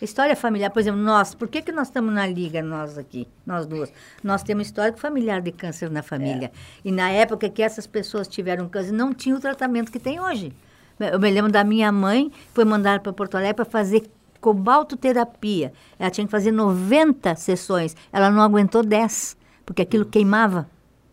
História 0.00 0.34
familiar, 0.34 0.70
por 0.70 0.80
exemplo, 0.80 1.00
nós, 1.00 1.34
por 1.34 1.48
que, 1.48 1.60
que 1.60 1.72
nós 1.72 1.88
estamos 1.88 2.12
na 2.12 2.26
liga, 2.26 2.62
nós 2.62 2.96
aqui, 2.96 3.28
nós 3.44 3.66
duas? 3.66 3.92
Nós 4.22 4.42
temos 4.42 4.66
histórico 4.66 4.98
familiar 4.98 5.40
de 5.42 5.52
câncer 5.52 5.90
na 5.90 6.02
família. 6.02 6.46
É. 6.46 6.50
E 6.84 6.90
na 6.90 7.10
época 7.10 7.48
que 7.48 7.62
essas 7.62 7.86
pessoas 7.86 8.26
tiveram 8.26 8.68
câncer, 8.68 8.92
não 8.92 9.12
tinha 9.12 9.36
o 9.36 9.40
tratamento 9.40 9.92
que 9.92 9.98
tem 9.98 10.20
hoje. 10.20 10.52
Eu 10.98 11.18
me 11.18 11.30
lembro 11.30 11.50
da 11.50 11.64
minha 11.64 11.90
mãe, 11.90 12.30
foi 12.52 12.64
mandada 12.64 13.00
para 13.00 13.12
Porto 13.12 13.36
Alegre 13.36 13.54
para 13.54 13.64
fazer 13.64 14.10
cobaltoterapia. 14.40 15.72
Ela 15.98 16.10
tinha 16.10 16.26
que 16.26 16.30
fazer 16.30 16.50
90 16.50 17.34
sessões. 17.36 17.96
Ela 18.12 18.30
não 18.30 18.42
aguentou 18.42 18.82
10, 18.82 19.36
porque 19.64 19.82
aquilo 19.82 20.04
queimava. 20.04 20.68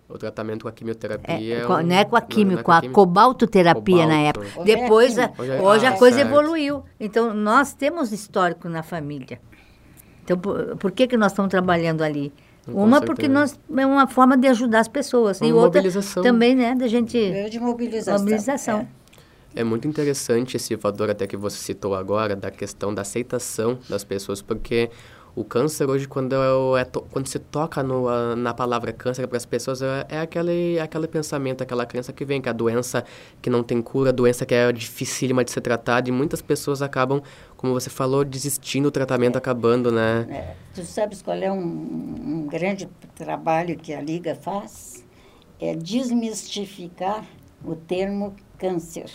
O 0.09 0.17
tratamento 0.17 0.63
com 0.63 0.69
a 0.69 0.71
quimioterapia. 0.71 1.35
É, 1.57 1.59
é 1.59 1.61
com- 1.65 1.81
não 1.81 1.95
é 1.95 2.05
com 2.05 2.15
a 2.15 2.21
não- 2.21 2.27
não 2.45 2.59
é 2.59 2.63
com 2.63 2.71
a 2.71 2.79
químio. 2.81 2.93
cobaltoterapia 2.95 4.05
na 4.07 4.15
Cobalto. 4.15 4.39
época. 4.41 4.61
Hoje 4.61 4.71
é 4.71 4.75
Depois, 4.75 5.13
químio. 5.13 5.25
a- 5.25 5.41
Hoje 5.41 5.51
é- 5.51 5.61
hoje 5.61 5.85
ah, 5.85 5.89
a 5.89 5.97
coisa 5.97 6.17
certo. 6.17 6.29
evoluiu. 6.29 6.83
Então, 6.99 7.33
nós 7.33 7.73
temos 7.73 8.11
histórico 8.13 8.69
na 8.69 8.83
família. 8.83 9.39
Então, 10.23 10.37
por, 10.37 10.77
por 10.77 10.91
que, 10.91 11.07
que 11.07 11.17
nós 11.17 11.31
estamos 11.33 11.49
trabalhando 11.51 12.03
ali? 12.03 12.33
Com 12.65 12.83
Uma, 12.83 12.99
porque 13.01 13.23
certeza. 13.27 13.57
nós, 13.69 13.79
é 13.81 13.85
uma 13.85 14.07
forma 14.07 14.37
de 14.37 14.47
ajudar 14.47 14.79
as 14.79 14.87
pessoas. 14.87 15.39
e 15.41 15.45
Uma 15.45 15.55
outra, 15.63 15.79
mobilização. 15.81 16.21
também, 16.23 16.55
né, 16.55 16.75
da 16.75 16.87
gente... 16.87 17.17
Meio 17.17 17.49
de 17.49 17.59
mobilização. 17.59 18.19
Mobilização. 18.19 18.79
É. 19.55 19.61
É 19.61 19.63
muito 19.63 19.87
interessante 19.87 20.55
esse 20.57 20.75
valor 20.75 21.09
até 21.09 21.25
que 21.25 21.35
você 21.35 21.57
citou 21.57 21.95
agora 21.95 22.35
da 22.35 22.51
questão 22.51 22.93
da 22.93 23.01
aceitação 23.01 23.79
das 23.89 24.03
pessoas, 24.03 24.41
porque 24.41 24.89
o 25.37 25.43
câncer 25.43 25.87
hoje 25.87 26.07
quando 26.07 26.33
é, 26.75 26.83
to- 26.83 27.05
quando 27.11 27.27
se 27.27 27.37
toca 27.37 27.83
no, 27.83 28.35
na 28.35 28.55
palavra 28.55 28.91
câncer 28.91 29.27
para 29.27 29.37
as 29.37 29.45
pessoas 29.45 29.83
é, 29.83 30.03
é 30.09 30.19
aquele 30.19 30.79
aquele 30.79 31.07
pensamento, 31.07 31.61
aquela 31.61 31.85
crença 31.85 32.11
que 32.11 32.25
vem 32.25 32.41
que 32.41 32.49
a 32.49 32.53
doença 32.53 33.05
que 33.39 33.47
não 33.47 33.61
tem 33.61 33.79
cura, 33.79 34.09
a 34.09 34.11
doença 34.11 34.47
que 34.47 34.55
é 34.55 34.71
dificílima 34.71 35.43
de 35.45 35.51
ser 35.51 35.61
tratada 35.61 36.09
e 36.09 36.11
muitas 36.11 36.41
pessoas 36.41 36.81
acabam, 36.81 37.21
como 37.55 37.71
você 37.71 37.87
falou, 37.89 38.25
desistindo 38.25 38.85
do 38.85 38.91
tratamento, 38.91 39.37
acabando, 39.37 39.91
né? 39.91 40.25
É, 40.27 40.55
tu 40.73 40.83
sabes 40.83 41.21
qual 41.21 41.37
é 41.37 41.51
um, 41.51 41.59
um 41.59 42.47
grande 42.47 42.89
trabalho 43.13 43.77
que 43.77 43.93
a 43.93 44.01
Liga 44.01 44.33
faz? 44.33 45.05
É 45.61 45.75
desmistificar 45.75 47.23
o 47.63 47.75
termo 47.75 48.35
câncer. 48.57 49.11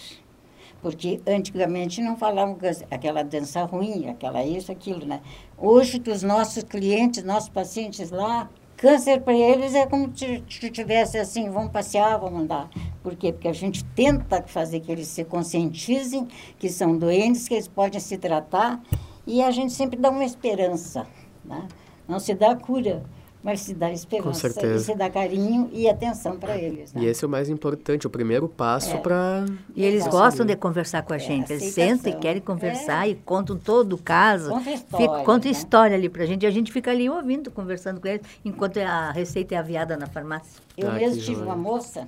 Porque 0.81 1.21
antigamente 1.25 2.03
não 2.03 2.17
falavam 2.17 2.57
câncer, 2.57 2.89
aquela 2.91 3.23
dança 3.23 3.63
ruim, 3.63 4.09
aquela 4.09 4.45
isso, 4.45 4.73
aquilo, 4.73 5.07
né? 5.07 5.21
Hoje, 5.65 6.01
dos 6.01 6.25
nossos 6.25 6.65
clientes, 6.65 7.23
nossos 7.23 7.49
pacientes 7.49 8.11
lá, 8.11 8.51
câncer 8.77 9.21
para 9.21 9.33
eles 9.33 9.77
é 9.77 9.87
como 9.87 10.11
se 10.17 10.41
tivesse 10.73 11.17
assim, 11.17 11.49
vamos 11.51 11.71
passear, 11.71 12.19
vamos 12.19 12.43
andar. 12.43 12.69
Por 13.01 13.15
quê? 13.15 13.33
Porque 13.33 13.47
a 13.47 13.53
gente 13.53 13.85
tenta 13.85 14.43
fazer 14.43 14.81
que 14.81 14.91
eles 14.91 15.07
se 15.07 15.23
conscientizem 15.23 16.27
que 16.59 16.69
são 16.69 16.99
doentes, 16.99 17.47
que 17.47 17.55
eles 17.55 17.69
podem 17.69 18.01
se 18.01 18.19
tratar, 18.19 18.83
e 19.25 19.41
a 19.41 19.53
gente 19.53 19.73
sempre 19.73 19.97
dá 19.97 20.11
uma 20.11 20.25
esperança, 20.25 21.07
né? 21.45 21.69
Não 22.09 22.19
se 22.19 22.35
dá 22.35 22.57
cura, 22.57 23.05
mas 23.43 23.61
se 23.61 23.75
dá 23.75 23.91
esperança, 23.91 24.47
e 24.49 24.53
certeza. 24.53 24.85
se 24.85 24.95
dá 24.95 25.11
carinho 25.11 25.69
e 25.73 25.89
atenção 25.89 26.39
para 26.39 26.57
eles. 26.57 26.93
Né? 26.93 27.03
E 27.03 27.07
esse 27.07 27.25
é 27.25 27.27
o 27.27 27.31
mais 27.31 27.49
importante, 27.49 28.07
o 28.07 28.11
primeiro 28.11 28.49
passo 28.49 28.95
É. 28.95 28.99
para 28.99 29.45
E 29.75 29.85
eles 29.85 30.03
Exato. 30.03 30.17
gostam 30.17 30.47
de 30.47 30.55
conversar 30.57 31.03
com 31.03 31.13
a 31.13 31.17
É, 31.17 31.19
gente. 31.19 31.53
Eles 31.53 31.63
aceitação. 31.69 31.97
sentam 31.99 32.13
e 32.13 32.17
querem 32.23 32.41
conversar 32.41 33.07
É. 33.07 33.11
e 33.11 33.15
contam 33.17 33.57
todo 33.59 33.95
o 33.95 33.99
caso. 33.99 34.51
Conta 34.51 34.61
Fica- 34.65 34.75
história, 34.77 35.25
conta 35.25 35.45
né? 35.47 35.51
história 35.53 35.97
ali 35.97 36.09
pra 36.09 36.25
gente. 36.27 36.43
E 36.45 36.47
a 36.47 36.51
gente 36.51 36.71
fica 36.73 36.91
ali 36.91 37.11
ouvindo, 37.11 37.51
conversando 37.51 38.01
com 38.01 38.07
eles, 38.09 38.23
enquanto 38.45 38.79
a 38.79 39.11
receita 39.11 39.55
é 39.55 39.59
aviada 39.59 39.97
na 39.97 40.07
farmácia. 40.07 40.61
Eu 40.77 40.91
Ah, 40.91 40.95
mesmo 40.95 41.21
tive 41.21 41.35
joia. 41.35 41.47
uma 41.47 41.57
moça, 41.57 42.07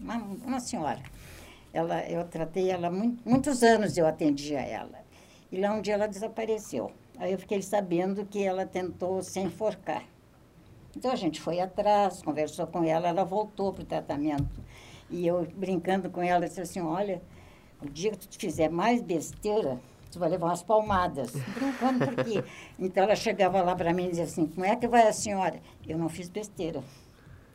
uma, 0.00 0.16
uma 0.44 0.60
senhora. 0.60 0.98
Ela, 1.72 2.02
eu 2.08 2.24
tratei 2.24 2.70
ela 2.70 2.90
muito, 2.90 3.18
muitos 3.24 3.62
anos 3.62 3.96
eu 3.96 4.06
atendia 4.06 4.60
ela. 4.60 5.00
E 5.50 5.58
lá 5.60 5.72
um 5.72 5.80
dia 5.80 5.94
ela 5.94 6.06
desapareceu. 6.06 6.90
Aí 7.18 7.32
eu 7.32 7.38
fiquei 7.38 7.62
sabendo 7.62 8.24
que 8.24 8.42
ela 8.42 8.66
tentou 8.66 9.22
se 9.22 9.38
enforcar. 9.40 10.02
Então 10.96 11.10
a 11.10 11.16
gente 11.16 11.40
foi 11.40 11.60
atrás, 11.60 12.22
conversou 12.22 12.66
com 12.66 12.84
ela, 12.84 13.08
ela 13.08 13.24
voltou 13.24 13.72
para 13.72 13.82
o 13.82 13.86
tratamento. 13.86 14.60
E 15.10 15.26
eu 15.26 15.46
brincando 15.54 16.10
com 16.10 16.22
ela, 16.22 16.46
disse 16.46 16.60
assim, 16.60 16.80
olha, 16.80 17.22
o 17.80 17.88
dia 17.88 18.10
que 18.10 18.18
tu 18.18 18.38
fizer 18.38 18.70
mais 18.70 19.02
besteira, 19.02 19.80
tu 20.10 20.18
vai 20.18 20.28
levar 20.28 20.46
umas 20.46 20.62
palmadas. 20.62 21.32
Brincando 21.54 22.04
por 22.04 22.24
quê? 22.24 22.44
Então 22.78 23.04
ela 23.04 23.16
chegava 23.16 23.62
lá 23.62 23.74
para 23.74 23.92
mim 23.92 24.06
e 24.06 24.10
dizia 24.10 24.24
assim, 24.24 24.46
como 24.46 24.64
é 24.64 24.76
que 24.76 24.86
vai 24.86 25.08
a 25.08 25.12
senhora? 25.12 25.60
Eu 25.86 25.98
não 25.98 26.08
fiz 26.08 26.28
besteira, 26.28 26.82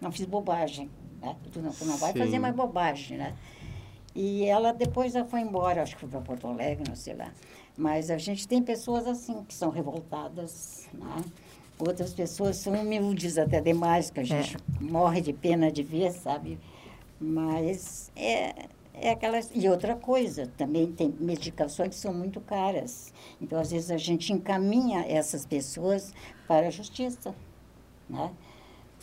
não 0.01 0.11
fiz 0.11 0.25
bobagem. 0.25 0.89
Né? 1.21 1.35
Tu, 1.51 1.61
não, 1.61 1.71
tu 1.71 1.85
não 1.85 1.97
vai 1.97 2.13
Sim. 2.13 2.19
fazer 2.19 2.39
mais 2.39 2.55
bobagem, 2.55 3.17
né? 3.17 3.35
E 4.15 4.45
ela 4.45 4.73
depois 4.73 5.15
ela 5.15 5.25
foi 5.25 5.41
embora, 5.41 5.83
acho 5.83 5.93
que 5.93 6.01
foi 6.01 6.09
para 6.09 6.21
Porto 6.21 6.47
Alegre, 6.47 6.83
não 6.87 6.95
sei 6.95 7.13
lá. 7.13 7.31
Mas 7.77 8.09
a 8.09 8.17
gente 8.17 8.47
tem 8.47 8.63
pessoas 8.63 9.05
assim, 9.05 9.43
que 9.43 9.53
são 9.53 9.69
revoltadas, 9.69 10.89
né? 10.91 11.23
Outras 11.79 12.13
pessoas 12.13 12.57
são 12.57 12.73
humildes 12.73 13.37
até 13.37 13.61
demais, 13.61 14.09
que 14.09 14.19
a 14.19 14.23
gente 14.23 14.57
morre 14.81 15.21
de 15.21 15.31
pena 15.31 15.71
de 15.71 15.83
ver, 15.83 16.11
sabe? 16.11 16.57
Mas 17.19 18.11
é, 18.15 18.67
é 18.93 19.11
aquelas... 19.11 19.51
E 19.53 19.69
outra 19.69 19.95
coisa, 19.95 20.47
também 20.57 20.91
tem 20.91 21.13
medicações 21.19 21.89
que 21.89 21.95
são 21.95 22.13
muito 22.13 22.41
caras. 22.41 23.13
Então, 23.39 23.59
às 23.59 23.71
vezes, 23.71 23.91
a 23.91 23.97
gente 23.97 24.33
encaminha 24.33 25.05
essas 25.07 25.45
pessoas 25.45 26.13
para 26.47 26.67
a 26.67 26.71
justiça, 26.71 27.35
né? 28.09 28.31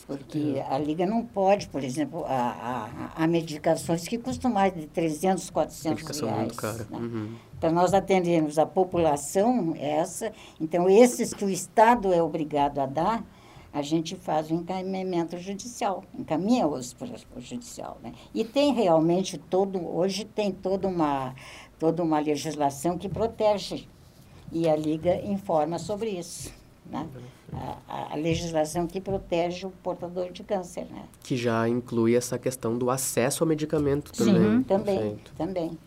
Porque 0.05 0.61
a 0.69 0.77
Liga 0.77 1.05
não 1.05 1.25
pode, 1.25 1.67
por 1.67 1.83
exemplo, 1.83 2.25
há, 2.25 2.91
há, 3.15 3.23
há 3.23 3.27
medicações 3.27 4.07
que 4.07 4.17
custam 4.17 4.51
mais 4.51 4.73
de 4.73 4.85
300, 4.87 5.49
400 5.49 5.89
medicação 5.89 6.27
reais. 6.27 6.41
muito 6.41 6.55
cara. 6.55 6.87
né? 6.89 6.97
Uhum. 6.97 7.35
Para 7.65 7.73
nós 7.73 7.95
atendermos 7.95 8.59
a 8.59 8.65
população 8.67 9.73
essa, 9.79 10.31
então 10.61 10.87
esses 10.87 11.33
que 11.33 11.43
o 11.43 11.49
Estado 11.49 12.13
é 12.13 12.21
obrigado 12.21 12.77
a 12.77 12.85
dar, 12.85 13.23
a 13.73 13.81
gente 13.81 14.15
faz 14.15 14.51
o 14.51 14.53
encaminhamento 14.53 15.35
judicial, 15.39 16.03
encaminha-os 16.13 16.93
para 16.93 17.07
o 17.35 17.41
judicial. 17.41 17.97
Né? 18.03 18.13
E 18.35 18.43
tem 18.43 18.71
realmente 18.71 19.39
todo, 19.39 19.83
hoje 19.83 20.25
tem 20.25 20.51
toda 20.51 20.87
uma, 20.87 21.33
toda 21.79 22.03
uma 22.03 22.19
legislação 22.19 22.99
que 22.99 23.09
protege, 23.09 23.87
e 24.51 24.69
a 24.69 24.75
Liga 24.75 25.15
informa 25.25 25.79
sobre 25.79 26.11
isso. 26.11 26.53
Né? 26.85 27.07
A, 27.51 28.13
a- 28.13 28.15
legislação 28.15 28.85
que 28.85 29.01
protege 29.01 29.65
o 29.65 29.71
portador 29.81 30.31
de 30.31 30.43
câncer. 30.43 30.85
Né? 30.85 31.01
que 31.23 31.35
já 31.35 31.67
inclui 31.67 32.15
essa 32.15 32.37
questão 32.37 32.77
do 32.77 32.91
acesso 32.91 33.43
ao 33.43 33.47
medicamento 33.47 34.11
também. 34.13 34.35
Sim, 34.35 34.63
também, 34.63 35.17
também, 35.35 35.77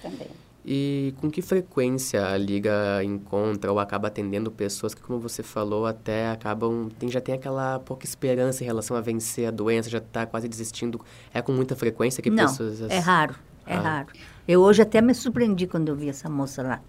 também. 0.00 0.28
E 0.68 1.14
com 1.20 1.30
que 1.30 1.40
frequência 1.40 2.26
a 2.26 2.36
liga 2.36 3.00
encontra 3.04 3.70
ou 3.70 3.78
acaba 3.78 4.08
atendendo 4.08 4.50
pessoas 4.50 4.92
que, 4.94 5.00
como 5.00 5.20
você 5.20 5.40
falou, 5.40 5.86
até 5.86 6.28
acabam 6.30 6.88
tem, 6.98 7.08
já 7.08 7.20
tem 7.20 7.36
aquela 7.36 7.78
pouca 7.78 8.04
esperança 8.04 8.64
em 8.64 8.66
relação 8.66 8.96
a 8.96 9.00
vencer 9.00 9.46
a 9.46 9.52
doença, 9.52 9.88
já 9.88 9.98
está 9.98 10.26
quase 10.26 10.48
desistindo. 10.48 11.00
É 11.32 11.40
com 11.40 11.52
muita 11.52 11.76
frequência 11.76 12.20
que 12.20 12.30
não, 12.30 12.46
pessoas 12.48 12.80
é 12.80 12.98
raro, 12.98 13.36
é 13.64 13.74
Ah. 13.74 13.80
raro. 13.80 14.08
Eu 14.48 14.60
hoje 14.60 14.82
até 14.82 15.00
me 15.00 15.14
surpreendi 15.14 15.68
quando 15.68 15.88
eu 15.88 15.94
vi 15.94 16.08
essa 16.08 16.28
moça 16.28 16.64
lá. 16.64 16.80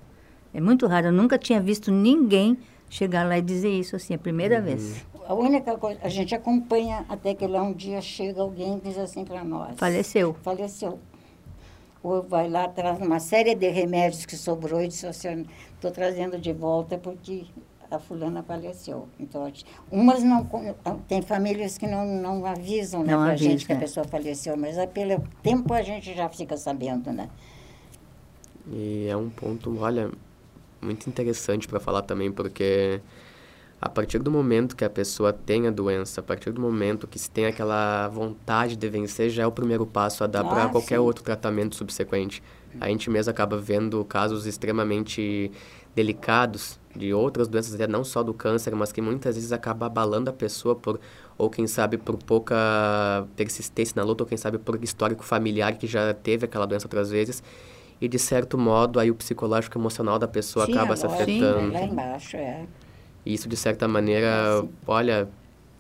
É 0.52 0.60
muito 0.60 0.88
raro, 0.88 1.08
eu 1.08 1.14
nunca 1.14 1.38
tinha 1.38 1.62
visto 1.62 1.92
ninguém 1.92 2.58
chegar 2.90 3.28
lá 3.28 3.38
e 3.38 3.42
dizer 3.44 3.70
isso 3.70 3.96
assim, 3.96 4.16
a 4.16 4.18
primeira 4.18 4.60
vez. 4.60 5.06
A 5.28 5.36
única 5.36 5.78
coisa, 5.78 6.00
a 6.02 6.10
gente 6.10 6.34
acompanha 6.34 7.06
até 7.08 7.36
que 7.36 7.46
lá 7.46 7.62
um 7.62 7.74
dia 7.74 8.02
chega 8.02 8.42
alguém 8.42 8.78
e 8.78 8.90
diz 8.90 8.98
assim 8.98 9.24
para 9.24 9.44
nós. 9.44 9.76
Faleceu. 9.78 10.36
Faleceu. 10.42 10.98
Ou 12.04 12.24
vai 12.24 12.50
lá, 12.50 12.68
traz 12.68 13.00
uma 13.00 13.20
série 13.20 13.56
de 13.56 13.70
remédios 13.70 14.26
que 14.26 14.36
sobrou 14.36 14.82
e 14.82 14.88
diz 14.88 15.04
assim, 15.04 15.46
estou 15.74 15.92
trazendo 15.92 16.38
de 16.40 16.54
volta 16.54 16.98
porque 16.98 17.46
a 17.90 18.00
fulana 18.00 18.44
faleceu. 18.44 19.08
Então, 19.20 19.52
umas 19.92 20.24
não... 20.24 20.44
con- 20.46 20.74
Tem 21.08 21.22
famílias 21.22 21.78
que 21.78 21.88
não, 21.88 22.06
não 22.06 22.46
avisam 22.46 23.04
né, 23.04 23.14
para 23.14 23.32
a 23.32 23.36
gente 23.36 23.66
que 23.66 23.72
a 23.74 23.76
é. 23.76 23.80
pessoa 23.80 24.06
faleceu, 24.06 24.56
mas 24.58 24.78
é 24.78 24.86
pelo 24.86 25.24
tempo 25.42 25.74
a 25.74 25.82
gente 25.82 26.14
já 26.14 26.30
fica 26.30 26.56
sabendo, 26.58 27.12
né? 27.12 27.30
E 28.70 29.08
é 29.08 29.16
um 29.16 29.30
ponto, 29.30 29.78
olha, 29.80 30.12
muito 30.82 31.08
interessante 31.10 31.68
para 31.68 31.80
falar 31.80 32.02
também, 32.02 32.32
porque 32.32 33.02
a 33.80 33.88
partir 33.90 34.20
do 34.20 34.32
momento 34.32 34.76
que 34.76 34.84
a 34.84 34.90
pessoa 34.90 35.32
tem 35.32 35.68
a 35.68 35.72
doença, 35.72 36.20
a 36.22 36.24
partir 36.24 36.52
do 36.52 36.60
momento 36.60 37.08
que 37.08 37.20
se 37.20 37.30
tem 37.30 37.46
aquela 37.46 38.08
vontade 38.08 38.76
de 38.76 38.90
vencer, 38.90 39.30
já 39.30 39.44
é 39.44 39.48
o 39.48 39.52
primeiro 39.52 39.86
passo 39.86 40.24
a 40.24 40.28
dar 40.28 40.44
para 40.44 40.64
Ah, 40.66 40.70
qualquer 40.70 40.96
sim. 40.96 41.02
outro 41.02 41.24
tratamento 41.24 41.76
subsequente. 41.76 42.42
A 42.80 42.88
gente 42.90 43.10
mesmo 43.10 43.32
acaba 43.32 43.58
vendo 43.58 44.04
casos 44.06 44.46
extremamente 44.46 45.52
delicados 45.96 46.80
de 46.96 47.14
outras 47.14 47.48
doenças, 47.48 47.74
até 47.74 47.88
não 47.88 48.04
só 48.04 48.22
do 48.24 48.34
câncer, 48.34 48.76
mas 48.76 48.92
que 48.92 49.02
muitas 49.02 49.36
vezes 49.36 49.52
acaba 49.52 49.86
abalando 49.88 50.30
a 50.30 50.34
pessoa 50.34 50.76
por 50.76 51.00
ou 51.38 51.50
quem 51.50 51.68
sabe 51.68 51.98
por 51.98 52.18
pouca 52.18 52.56
persistência 53.36 53.94
na 53.96 54.04
luta, 54.04 54.24
ou 54.24 54.28
quem 54.28 54.38
sabe 54.38 54.58
por 54.58 54.84
histórico 54.84 55.24
familiar 55.24 55.76
que 55.78 55.86
já 55.86 56.14
teve 56.14 56.46
aquela 56.46 56.66
doença 56.66 56.88
outras 56.88 57.12
vezes. 57.12 57.44
E 58.02 58.08
de 58.08 58.18
certo 58.20 58.58
modo, 58.58 59.00
aí 59.00 59.10
o 59.12 59.16
psicológico 59.16 59.78
e 59.78 59.80
emocional 59.80 60.18
da 60.20 60.28
pessoa 60.28 60.66
Sim, 60.66 60.72
acaba 60.72 60.96
se 60.96 61.06
afetando. 61.06 61.74
Lá 61.74 61.84
embaixo, 61.84 62.38
é. 62.38 62.66
E 63.28 63.34
isso, 63.34 63.50
de 63.50 63.58
certa 63.58 63.88
maneira, 63.90 64.26
É, 64.28 64.62
sim. 64.62 64.70
olha, 64.88 65.28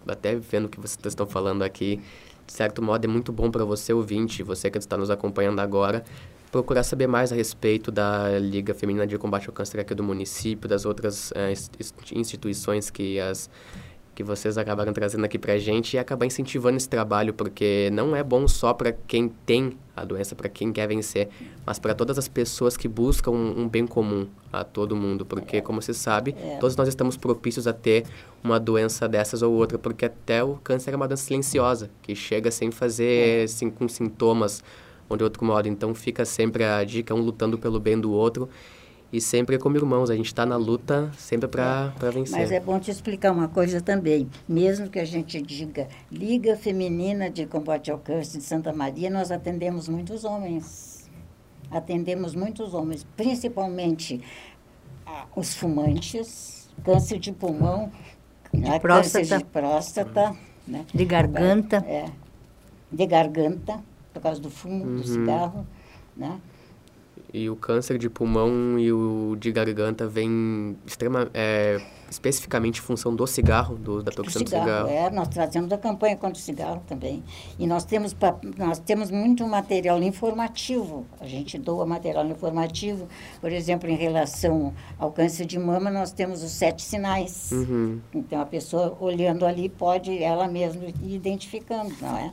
até 0.06 0.36
vendo 0.36 0.66
o 0.66 0.70
que 0.70 0.80
vocês 0.80 1.00
estão 1.06 1.26
falando 1.26 1.64
aqui, 1.64 2.02
de 2.46 2.52
certo 2.52 2.82
modo 2.82 3.06
é 3.06 3.08
muito 3.08 3.32
bom 3.32 3.50
para 3.50 3.64
você, 3.64 3.94
ouvinte, 3.94 4.44
você 4.44 4.70
que 4.70 4.78
está 4.78 4.98
nos 4.98 5.10
acompanhando 5.10 5.60
agora, 5.60 6.04
procurar 6.52 6.84
saber 6.84 7.08
mais 7.08 7.32
a 7.32 7.36
respeito 7.36 7.90
da 7.92 8.38
Liga 8.38 8.74
Feminina 8.74 9.08
de 9.08 9.18
Combate 9.18 9.48
ao 9.48 9.54
Câncer 9.54 9.80
aqui 9.80 9.96
do 9.96 10.04
município, 10.04 10.68
das 10.68 10.86
outras 10.86 11.32
ins- 11.52 11.94
instituições 12.12 12.90
que 12.90 13.18
as 13.20 13.50
que 14.18 14.24
vocês 14.24 14.58
acabaram 14.58 14.92
trazendo 14.94 15.24
aqui 15.26 15.38
pra 15.38 15.60
gente 15.60 15.94
e 15.94 16.00
acabar 16.00 16.26
incentivando 16.26 16.76
esse 16.76 16.90
trabalho, 16.90 17.36
porque 17.36 17.92
não 17.94 18.16
é 18.16 18.24
bom 18.24 18.48
só 18.48 18.74
para 18.74 18.92
quem 18.92 19.30
tem 19.30 19.78
a 19.96 20.04
doença, 20.04 20.34
para 20.34 20.50
quem 20.50 20.74
quer 20.74 20.88
vencer, 20.88 21.30
mas 21.64 21.78
para 21.78 21.94
todas 21.94 22.18
as 22.18 22.28
pessoas 22.28 22.76
que 22.76 22.88
buscam 22.88 23.30
um, 23.30 23.62
um, 23.62 23.70
bem 23.70 23.86
comum 23.86 24.28
a 24.52 24.64
todo 24.64 24.96
mundo, 24.96 25.24
porque 25.24 25.62
como 25.62 25.80
você 25.80 25.94
sabe, 25.94 26.36
é. 26.36 26.58
todos 26.58 26.76
nós 26.76 26.88
estamos 26.88 27.16
propícios 27.16 27.68
a 27.68 27.74
ter 27.74 28.08
uma 28.44 28.60
doença 28.60 29.08
dessas 29.08 29.44
ou 29.44 29.54
outra, 29.54 29.78
porque 29.78 30.06
até 30.06 30.44
o 30.44 30.56
câncer 30.64 30.96
é 30.96 30.96
uma 30.96 31.08
doença 31.08 31.26
silenciosa, 31.26 31.92
que 32.02 32.16
chega 32.16 32.50
sem 32.50 32.72
fazer, 32.72 33.44
é. 33.44 33.48
sem, 33.48 33.70
com 33.70 33.88
sintomas 33.88 34.64
um 35.08 35.16
de 35.16 35.24
outro 35.24 35.46
modo, 35.46 35.68
então 35.68 35.94
fica 35.94 36.26
sempre 36.26 36.64
a 36.64 36.84
dica, 36.84 37.14
um 37.14 37.22
lutando 37.22 37.56
pelo 37.56 37.80
bem 37.80 38.00
do 38.00 38.12
outro, 38.12 38.50
e 39.12 39.22
sempre 39.22 39.58
como 39.58 39.78
irmãos, 39.78 40.10
a 40.10 40.16
gente 40.16 40.26
está 40.26 40.46
na 40.46 40.58
luta 40.58 41.10
sempre 41.18 41.48
para 41.48 41.94
é, 42.02 42.12
vencer. 42.12 42.38
Mas 42.38 42.52
é 42.52 42.60
bom 42.60 42.78
te 42.78 42.92
explicar 42.92 43.32
uma 43.32 43.48
coisa 43.48 43.80
também. 43.80 44.30
Mesmo 44.48 44.90
que 44.90 45.00
a 45.00 45.06
gente 45.06 45.42
diga 45.42 45.88
Liga 46.12 46.58
Feminina 46.58 47.30
de 47.30 47.46
Combate 47.46 47.90
ao 47.90 47.98
Câncer 47.98 48.40
de 48.40 48.44
Santa 48.44 48.74
Maria, 48.74 49.10
nós 49.10 49.32
atendemos 49.32 49.88
muitos 49.88 50.26
homens. 50.26 51.10
Atendemos 51.72 52.36
muitos 52.36 52.74
homens, 52.74 53.06
principalmente 53.16 54.22
ah, 55.06 55.26
os 55.36 55.54
fumantes, 55.54 56.70
câncer 56.84 57.20
de 57.20 57.32
pulmão, 57.32 57.92
de 58.54 58.60
né, 58.62 58.80
próstata. 58.80 59.20
câncer 59.20 59.38
de 59.38 59.46
próstata. 59.46 60.36
Né? 60.68 60.86
De 60.94 61.06
garganta. 61.06 61.78
É, 61.78 62.06
de 62.92 63.06
garganta, 63.06 63.82
por 64.14 64.22
causa 64.22 64.42
do 64.42 64.50
fumo, 64.50 64.84
uhum. 64.84 64.96
do 64.98 65.08
cigarro. 65.08 65.66
Né? 66.16 66.40
E 67.34 67.50
o 67.50 67.56
câncer 67.56 67.98
de 67.98 68.10
pulmão 68.10 68.80
e 68.80 68.92
o 68.92 69.36
de 69.38 69.52
garganta 69.52 70.08
vem 70.08 70.78
extrema, 70.86 71.30
é, 71.34 71.82
especificamente 72.10 72.80
em 72.80 72.82
função 72.82 73.14
do 73.14 73.28
cigarro, 73.28 73.76
do, 73.76 74.02
da 74.02 74.12
toxina 74.12 74.46
do 74.46 74.50
cigarro. 74.50 74.88
É, 74.88 75.10
nós 75.10 75.28
trazemos 75.28 75.72
a 75.74 75.78
campanha 75.78 76.16
contra 76.16 76.38
o 76.38 76.42
cigarro 76.42 76.82
também. 76.88 77.22
E 77.60 77.68
nós 77.68 77.84
temos, 77.84 78.16
nós 78.58 78.80
temos 78.80 79.12
muito 79.12 79.46
material 79.46 80.02
informativo. 80.02 81.06
A 81.20 81.28
gente 81.28 81.58
doa 81.58 81.86
material 81.86 82.26
informativo. 82.28 83.08
Por 83.42 83.52
exemplo, 83.52 83.90
em 83.90 83.96
relação 83.96 84.74
ao 84.98 85.12
câncer 85.12 85.46
de 85.46 85.60
mama, 85.60 85.92
nós 85.92 86.14
temos 86.14 86.42
os 86.44 86.52
sete 86.52 86.82
sinais. 86.82 87.52
Uhum. 87.52 88.00
Então, 88.14 88.40
a 88.40 88.46
pessoa 88.46 88.96
olhando 89.02 89.46
ali 89.46 89.68
pode 89.68 90.18
ela 90.24 90.48
mesma 90.48 90.86
ir 90.86 91.16
identificando, 91.16 91.94
não 92.02 92.18
é? 92.18 92.32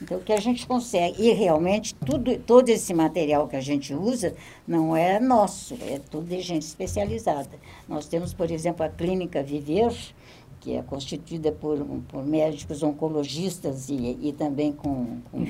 Então, 0.00 0.18
o 0.18 0.20
que 0.20 0.32
a 0.32 0.40
gente 0.40 0.66
consegue, 0.66 1.22
e 1.22 1.32
realmente 1.32 1.94
tudo, 1.94 2.38
todo 2.38 2.68
esse 2.68 2.94
material 2.94 3.48
que 3.48 3.56
a 3.56 3.60
gente 3.60 3.92
usa 3.92 4.34
não 4.66 4.96
é 4.96 5.18
nosso, 5.18 5.74
é 5.82 5.98
tudo 5.98 6.26
de 6.26 6.40
gente 6.40 6.62
especializada. 6.62 7.58
Nós 7.88 8.06
temos, 8.06 8.32
por 8.32 8.50
exemplo, 8.50 8.84
a 8.84 8.88
Clínica 8.88 9.42
Viver, 9.42 9.92
que 10.60 10.76
é 10.76 10.82
constituída 10.82 11.50
por, 11.50 11.78
por 12.08 12.24
médicos 12.24 12.82
oncologistas 12.82 13.88
e, 13.88 14.18
e 14.20 14.32
também 14.32 14.72
com, 14.72 15.20
com 15.30 15.42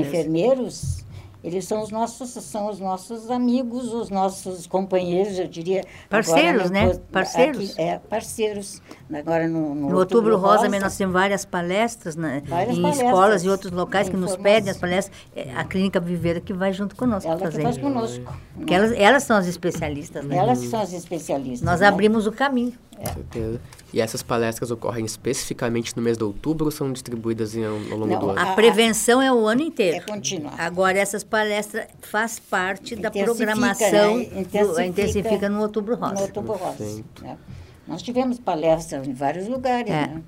enfermeiros 0.00 1.04
eles 1.42 1.64
são 1.64 1.82
os 1.82 1.90
nossos 1.90 2.30
são 2.30 2.68
os 2.68 2.80
nossos 2.80 3.30
amigos, 3.30 3.92
os 3.92 4.10
nossos 4.10 4.66
companheiros, 4.66 5.38
eu 5.38 5.46
diria. 5.46 5.84
Parceiros, 6.08 6.70
né? 6.70 6.98
parceiros. 7.12 7.72
Aqui, 7.72 7.80
é, 7.80 7.98
parceiros. 7.98 8.82
Agora 9.12 9.46
no, 9.46 9.74
no, 9.74 9.74
no 9.74 9.98
Outubro, 9.98 9.98
Outubro 9.98 10.36
Rosa, 10.38 10.66
Rosa 10.66 10.80
nós 10.80 10.96
temos 10.96 11.12
várias 11.12 11.44
palestras 11.44 12.16
né, 12.16 12.42
várias 12.46 12.76
em 12.76 12.82
palestras, 12.82 13.08
escolas 13.08 13.44
e 13.44 13.48
outros 13.48 13.72
locais 13.72 14.08
que 14.08 14.16
nos 14.16 14.36
pedem 14.36 14.70
as 14.70 14.76
palestras. 14.76 15.16
É, 15.34 15.54
a 15.54 15.64
Clínica 15.64 16.00
Viveira 16.00 16.40
que 16.40 16.52
vai 16.52 16.72
junto 16.72 16.96
conosco 16.96 17.30
Ela 17.30 17.38
fazer. 17.38 17.58
Que 17.58 17.62
faz 17.62 17.78
conosco. 17.78 18.36
Porque 18.54 18.74
elas, 18.74 18.92
elas 18.92 19.22
são 19.22 19.36
as 19.36 19.46
especialistas. 19.46 20.24
Né? 20.24 20.36
Elas 20.36 20.58
são 20.58 20.80
as 20.80 20.92
especialistas. 20.92 21.62
Nós 21.62 21.80
né? 21.80 21.86
abrimos 21.86 22.26
o 22.26 22.32
caminho. 22.32 22.72
É. 22.98 23.12
certeza. 23.12 23.60
E 23.92 24.00
essas 24.00 24.22
palestras 24.22 24.70
ocorrem 24.70 25.04
especificamente 25.04 25.96
no 25.96 26.02
mês 26.02 26.16
de 26.16 26.24
outubro 26.24 26.66
ou 26.66 26.70
são 26.70 26.92
distribuídas 26.92 27.54
em, 27.54 27.64
ao 27.64 27.98
longo 27.98 28.06
Não, 28.06 28.18
do 28.18 28.30
ano? 28.30 28.40
A 28.40 28.54
prevenção 28.54 29.20
é 29.20 29.32
o 29.32 29.46
ano 29.46 29.62
inteiro. 29.62 29.98
É 29.98 30.00
contínua. 30.00 30.52
Agora, 30.56 30.98
essas 30.98 31.22
palestras 31.22 31.86
faz 32.00 32.38
parte 32.38 32.96
da 32.96 33.10
programação, 33.10 34.18
né? 34.18 34.24
intensifica, 34.24 34.64
do, 34.64 34.80
intensifica 34.82 35.48
no 35.48 35.60
Outubro 35.60 35.94
Rosa. 35.94 36.14
No 36.14 36.20
Outubro 36.22 36.54
Rosa. 36.54 37.04
Né? 37.22 37.38
Nós 37.86 38.02
tivemos 38.02 38.38
palestras 38.38 39.06
em 39.06 39.12
vários 39.12 39.46
lugares, 39.46 39.90
é. 39.90 40.06
né? 40.06 40.22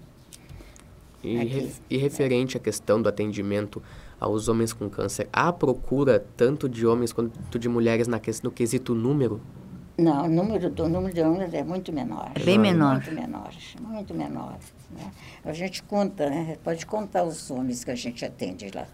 E, 1.22 1.72
e 1.90 1.96
referente 1.98 2.57
à 2.57 2.61
questão 2.61 3.02
do 3.02 3.09
atendimento 3.09 3.83
aos 4.20 4.48
homens 4.48 4.72
com 4.72 4.88
câncer, 4.88 5.28
há 5.33 5.52
procura 5.52 6.24
tanto 6.37 6.68
de 6.68 6.87
homens 6.87 7.12
quanto 7.12 7.59
de 7.59 7.68
mulheres 7.68 8.07
na, 8.07 8.20
no 8.42 8.50
quesito 8.50 8.94
número? 8.94 9.40
Não, 9.99 10.27
o 10.27 10.29
número, 10.29 10.71
do, 10.71 10.89
número 10.89 11.13
de 11.13 11.21
alunos 11.21 11.53
é 11.53 11.65
muito 11.65 11.93
menor. 11.93 12.31
Bem 12.45 12.57
menor. 12.57 12.95
Muito 12.95 13.13
menor, 13.13 13.51
muito 13.81 14.15
menor. 14.15 14.57
Né? 14.93 15.11
A 15.45 15.53
gente 15.53 15.83
conta, 15.83 16.31
né? 16.31 16.57
Pode 16.63 16.87
contar 16.87 17.25
os 17.25 17.51
homens 17.51 17.83
que 17.83 17.91
a 17.91 17.97
gente 17.97 18.25
atende 18.25 18.71
lá. 18.73 18.87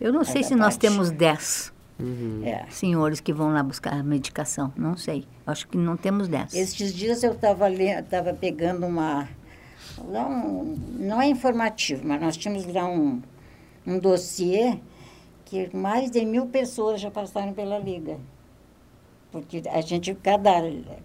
Eu 0.00 0.12
não 0.12 0.24
sei 0.24 0.42
se 0.42 0.50
parte. 0.50 0.60
nós 0.60 0.76
temos 0.76 1.12
10 1.12 1.72
uhum. 2.00 2.42
é. 2.44 2.66
senhores 2.70 3.20
que 3.20 3.32
vão 3.32 3.52
lá 3.52 3.62
buscar 3.62 4.02
medicação. 4.02 4.72
Não 4.76 4.96
sei. 4.96 5.24
Acho 5.46 5.68
que 5.68 5.78
não 5.78 5.96
temos 5.96 6.26
10. 6.26 6.52
Estes 6.54 6.92
dias 6.92 7.22
eu 7.22 7.32
estava 7.32 8.34
pegando 8.34 8.84
uma... 8.84 9.28
Um, 10.00 10.76
não 10.98 11.22
é 11.22 11.28
informativo, 11.28 12.02
mas 12.04 12.20
nós 12.20 12.36
tínhamos 12.36 12.66
lá 12.72 12.84
um, 12.84 13.22
um 13.86 13.98
dossiê 13.98 14.80
que 15.44 15.74
mais 15.74 16.10
de 16.10 16.24
mil 16.24 16.46
pessoas 16.46 17.00
já 17.00 17.12
passaram 17.12 17.52
pela 17.52 17.78
Liga. 17.78 18.18
Porque 19.30 19.62
a 19.70 19.80
gente, 19.82 20.14
cada, 20.14 20.50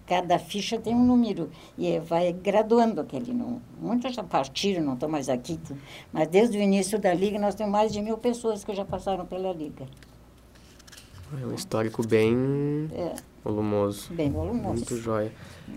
cada 0.06 0.38
ficha 0.38 0.78
tem 0.78 0.94
um 0.94 1.04
número 1.04 1.50
e 1.76 1.98
vai 1.98 2.32
graduando 2.32 3.00
aquele 3.00 3.34
número. 3.34 3.60
Muitos 3.78 4.14
já 4.14 4.24
partiram, 4.24 4.82
não 4.82 4.94
estão 4.94 5.08
mais 5.08 5.28
aqui. 5.28 5.60
Mas 6.10 6.28
desde 6.28 6.56
o 6.56 6.60
início 6.60 6.98
da 6.98 7.12
Liga, 7.12 7.38
nós 7.38 7.54
temos 7.54 7.72
mais 7.72 7.92
de 7.92 8.00
mil 8.00 8.16
pessoas 8.16 8.64
que 8.64 8.74
já 8.74 8.84
passaram 8.84 9.26
pela 9.26 9.52
Liga. 9.52 9.86
É 11.42 11.46
um 11.46 11.54
histórico 11.54 12.06
bem 12.06 12.88
é, 12.92 13.14
volumoso. 13.42 14.12
Bem 14.12 14.30
volumoso. 14.30 14.74
Muito 14.74 14.96
jóia. 14.96 15.32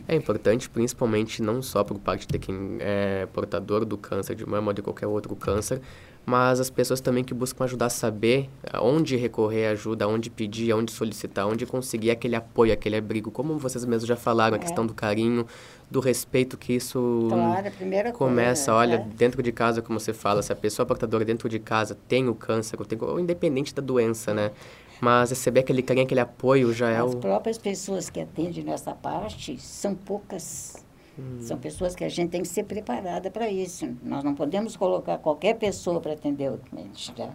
É 0.07 0.15
importante, 0.15 0.69
principalmente, 0.69 1.41
não 1.41 1.61
só 1.61 1.83
por 1.83 1.97
parte 1.99 2.27
de 2.27 2.37
quem 2.37 2.77
é 2.79 3.25
portador 3.27 3.83
do 3.83 3.97
câncer 3.97 4.35
de 4.35 4.45
mama 4.45 4.67
ou 4.67 4.73
de 4.73 4.81
qualquer 4.81 5.07
outro 5.07 5.35
câncer, 5.35 5.81
mas 6.27 6.59
as 6.59 6.69
pessoas 6.69 6.99
também 6.99 7.23
que 7.23 7.33
buscam 7.33 7.63
ajudar 7.63 7.85
a 7.85 7.89
saber 7.89 8.49
onde 8.81 9.15
recorrer 9.15 9.67
ajuda, 9.67 10.05
onde 10.09 10.29
pedir, 10.29 10.73
onde 10.73 10.91
solicitar, 10.91 11.47
onde 11.47 11.65
conseguir 11.65 12.11
aquele 12.11 12.35
apoio, 12.35 12.73
aquele 12.73 12.97
abrigo. 12.97 13.31
Como 13.31 13.57
vocês 13.57 13.85
mesmos 13.85 14.05
já 14.05 14.17
falaram, 14.17 14.57
é. 14.57 14.59
a 14.59 14.61
questão 14.61 14.85
do 14.85 14.93
carinho, 14.93 15.47
do 15.89 16.01
respeito 16.01 16.57
que 16.57 16.73
isso 16.73 17.29
claro, 17.29 17.71
primeira 17.71 18.11
começa. 18.11 18.73
Coisa, 18.73 18.77
olha, 18.77 18.95
é. 18.95 19.15
dentro 19.15 19.41
de 19.41 19.53
casa, 19.53 19.81
como 19.81 20.01
você 20.01 20.11
fala, 20.11 20.43
se 20.43 20.51
a 20.51 20.55
pessoa 20.55 20.85
portadora 20.85 21.23
dentro 21.23 21.47
de 21.47 21.59
casa 21.59 21.97
tem 22.09 22.27
o 22.27 22.35
câncer, 22.35 22.75
ou, 22.77 22.85
tem, 22.85 22.99
ou 23.01 23.21
independente 23.21 23.73
da 23.73 23.81
doença, 23.81 24.33
né? 24.33 24.51
Mas 24.99 25.29
receber 25.29 25.61
aquele 25.61 25.81
carinho, 25.81 26.05
aquele 26.05 26.19
apoio 26.19 26.73
já 26.73 26.89
é 26.89 26.97
As 26.97 27.05
o... 27.05 27.07
As 27.07 27.15
próprias 27.15 27.57
pessoas 27.57 28.09
que 28.09 28.19
atendem 28.19 28.65
nessa 28.65 28.93
parte 28.93 29.57
são 29.61 29.95
poucas 29.95 30.85
Hum. 31.17 31.37
São 31.39 31.57
pessoas 31.57 31.95
que 31.95 32.03
a 32.03 32.09
gente 32.09 32.29
tem 32.29 32.41
que 32.41 32.47
ser 32.47 32.63
preparada 32.63 33.31
para 33.31 33.49
isso. 33.49 33.89
Nós 34.03 34.23
não 34.23 34.35
podemos 34.35 34.75
colocar 34.75 35.17
qualquer 35.17 35.55
pessoa 35.55 35.99
para 35.99 36.13
atender 36.13 36.51
o 36.51 36.57
cliente. 36.57 37.13
Né? 37.17 37.33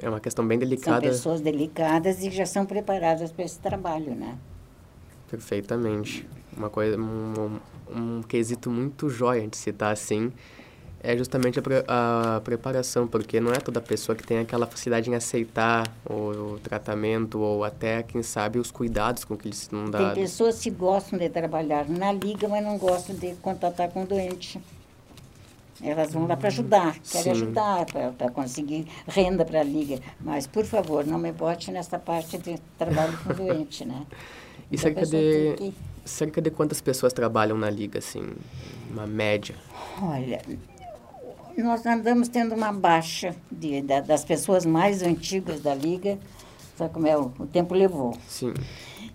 É 0.00 0.08
uma 0.08 0.20
questão 0.20 0.46
bem 0.46 0.58
delicada. 0.58 1.00
São 1.00 1.10
pessoas 1.10 1.40
delicadas 1.40 2.22
e 2.22 2.30
já 2.30 2.46
são 2.46 2.66
preparadas 2.66 3.32
para 3.32 3.44
esse 3.44 3.58
trabalho, 3.58 4.14
né? 4.14 4.38
Perfeitamente. 5.30 6.28
Uma 6.56 6.68
coisa, 6.68 6.98
um, 6.98 7.60
um, 7.90 8.18
um 8.18 8.22
quesito 8.22 8.70
muito 8.70 9.08
jóia 9.08 9.48
de 9.48 9.56
citar 9.56 9.92
assim 9.92 10.32
é 11.02 11.16
justamente 11.16 11.58
a, 11.58 11.62
pre 11.62 11.84
a, 11.86 12.40
preparação, 12.44 13.08
porque 13.08 13.40
não 13.40 13.52
é 13.52 13.56
toda 13.56 13.80
pessoa 13.80 14.14
que 14.14 14.22
tem 14.22 14.38
aquela 14.38 14.66
facilidade 14.66 15.10
em 15.10 15.14
aceitar 15.14 15.92
o, 16.08 16.54
o 16.54 16.60
tratamento 16.62 17.40
ou 17.40 17.64
até, 17.64 18.02
quem 18.02 18.22
sabe, 18.22 18.58
os 18.58 18.70
cuidados 18.70 19.24
com 19.24 19.36
que 19.36 19.48
eles 19.48 19.68
não 19.72 19.90
dão. 19.90 20.12
Tem 20.12 20.22
pessoas 20.22 20.60
que 20.60 20.70
gostam 20.70 21.18
de 21.18 21.28
trabalhar 21.28 21.88
na 21.88 22.12
liga, 22.12 22.46
mas 22.46 22.64
não 22.64 22.78
gostam 22.78 23.16
de 23.16 23.34
contatar 23.36 23.90
com 23.90 24.04
o 24.04 24.06
doente. 24.06 24.60
Elas 25.82 26.12
vão 26.12 26.28
lá 26.28 26.36
para 26.36 26.46
ajudar, 26.46 26.96
querem 27.00 27.34
Sim. 27.34 27.42
ajudar, 27.42 27.86
para 27.86 28.30
conseguir 28.30 28.86
renda 29.08 29.44
para 29.44 29.60
a 29.60 29.64
liga. 29.64 29.98
Mas, 30.20 30.46
por 30.46 30.64
favor, 30.64 31.04
não 31.04 31.18
me 31.18 31.32
bote 31.32 31.72
nessa 31.72 31.98
parte 31.98 32.38
de 32.38 32.56
trabalho 32.78 33.18
com 33.24 33.32
o 33.32 33.34
doente, 33.34 33.84
né? 33.84 34.06
E 34.70 34.78
cerca 34.78 35.04
de, 35.04 35.54
que... 35.58 35.74
cerca 36.02 36.40
de 36.40 36.50
quantas 36.50 36.80
pessoas 36.80 37.12
trabalham 37.12 37.58
na 37.58 37.68
liga, 37.68 37.98
assim, 37.98 38.22
uma 38.90 39.06
média? 39.06 39.54
Olha, 40.00 40.40
nós 41.56 41.84
andamos 41.84 42.28
tendo 42.28 42.54
uma 42.54 42.72
baixa 42.72 43.34
de, 43.50 43.82
das 43.82 44.24
pessoas 44.24 44.64
mais 44.64 45.02
antigas 45.02 45.60
da 45.60 45.74
Liga, 45.74 46.18
sabe 46.76 46.94
como 46.94 47.06
é? 47.06 47.16
O, 47.16 47.32
o 47.38 47.46
tempo 47.46 47.74
levou. 47.74 48.16
Sim. 48.28 48.54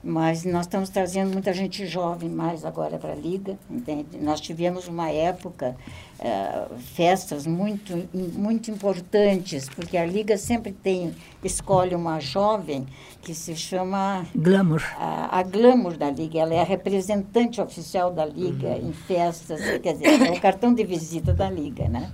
Mas 0.03 0.43
nós 0.43 0.65
estamos 0.65 0.89
trazendo 0.89 1.31
muita 1.31 1.53
gente 1.53 1.85
jovem 1.85 2.29
mais 2.29 2.63
agora 2.65 2.97
para 2.97 3.13
a 3.13 3.15
Liga, 3.15 3.57
entende? 3.69 4.17
Nós 4.19 4.39
tivemos 4.39 4.87
uma 4.87 5.09
época, 5.09 5.75
uh, 6.19 6.77
festas 6.77 7.45
muito, 7.45 8.07
muito 8.13 8.71
importantes, 8.71 9.69
porque 9.69 9.97
a 9.97 10.05
Liga 10.05 10.37
sempre 10.37 10.71
tem, 10.71 11.13
escolhe 11.43 11.95
uma 11.95 12.19
jovem 12.19 12.85
que 13.21 13.33
se 13.33 13.55
chama... 13.55 14.25
Glamour. 14.35 14.81
A, 14.97 15.39
a 15.39 15.43
Glamour 15.43 15.97
da 15.97 16.09
Liga, 16.09 16.39
ela 16.39 16.53
é 16.53 16.61
a 16.61 16.65
representante 16.65 17.61
oficial 17.61 18.11
da 18.11 18.25
Liga 18.25 18.69
uhum. 18.69 18.89
em 18.89 18.93
festas, 18.93 19.61
quer 19.81 19.93
dizer, 19.93 20.27
é 20.27 20.31
o 20.31 20.41
cartão 20.41 20.73
de 20.73 20.83
visita 20.83 21.33
da 21.33 21.49
Liga, 21.49 21.87
né? 21.87 22.11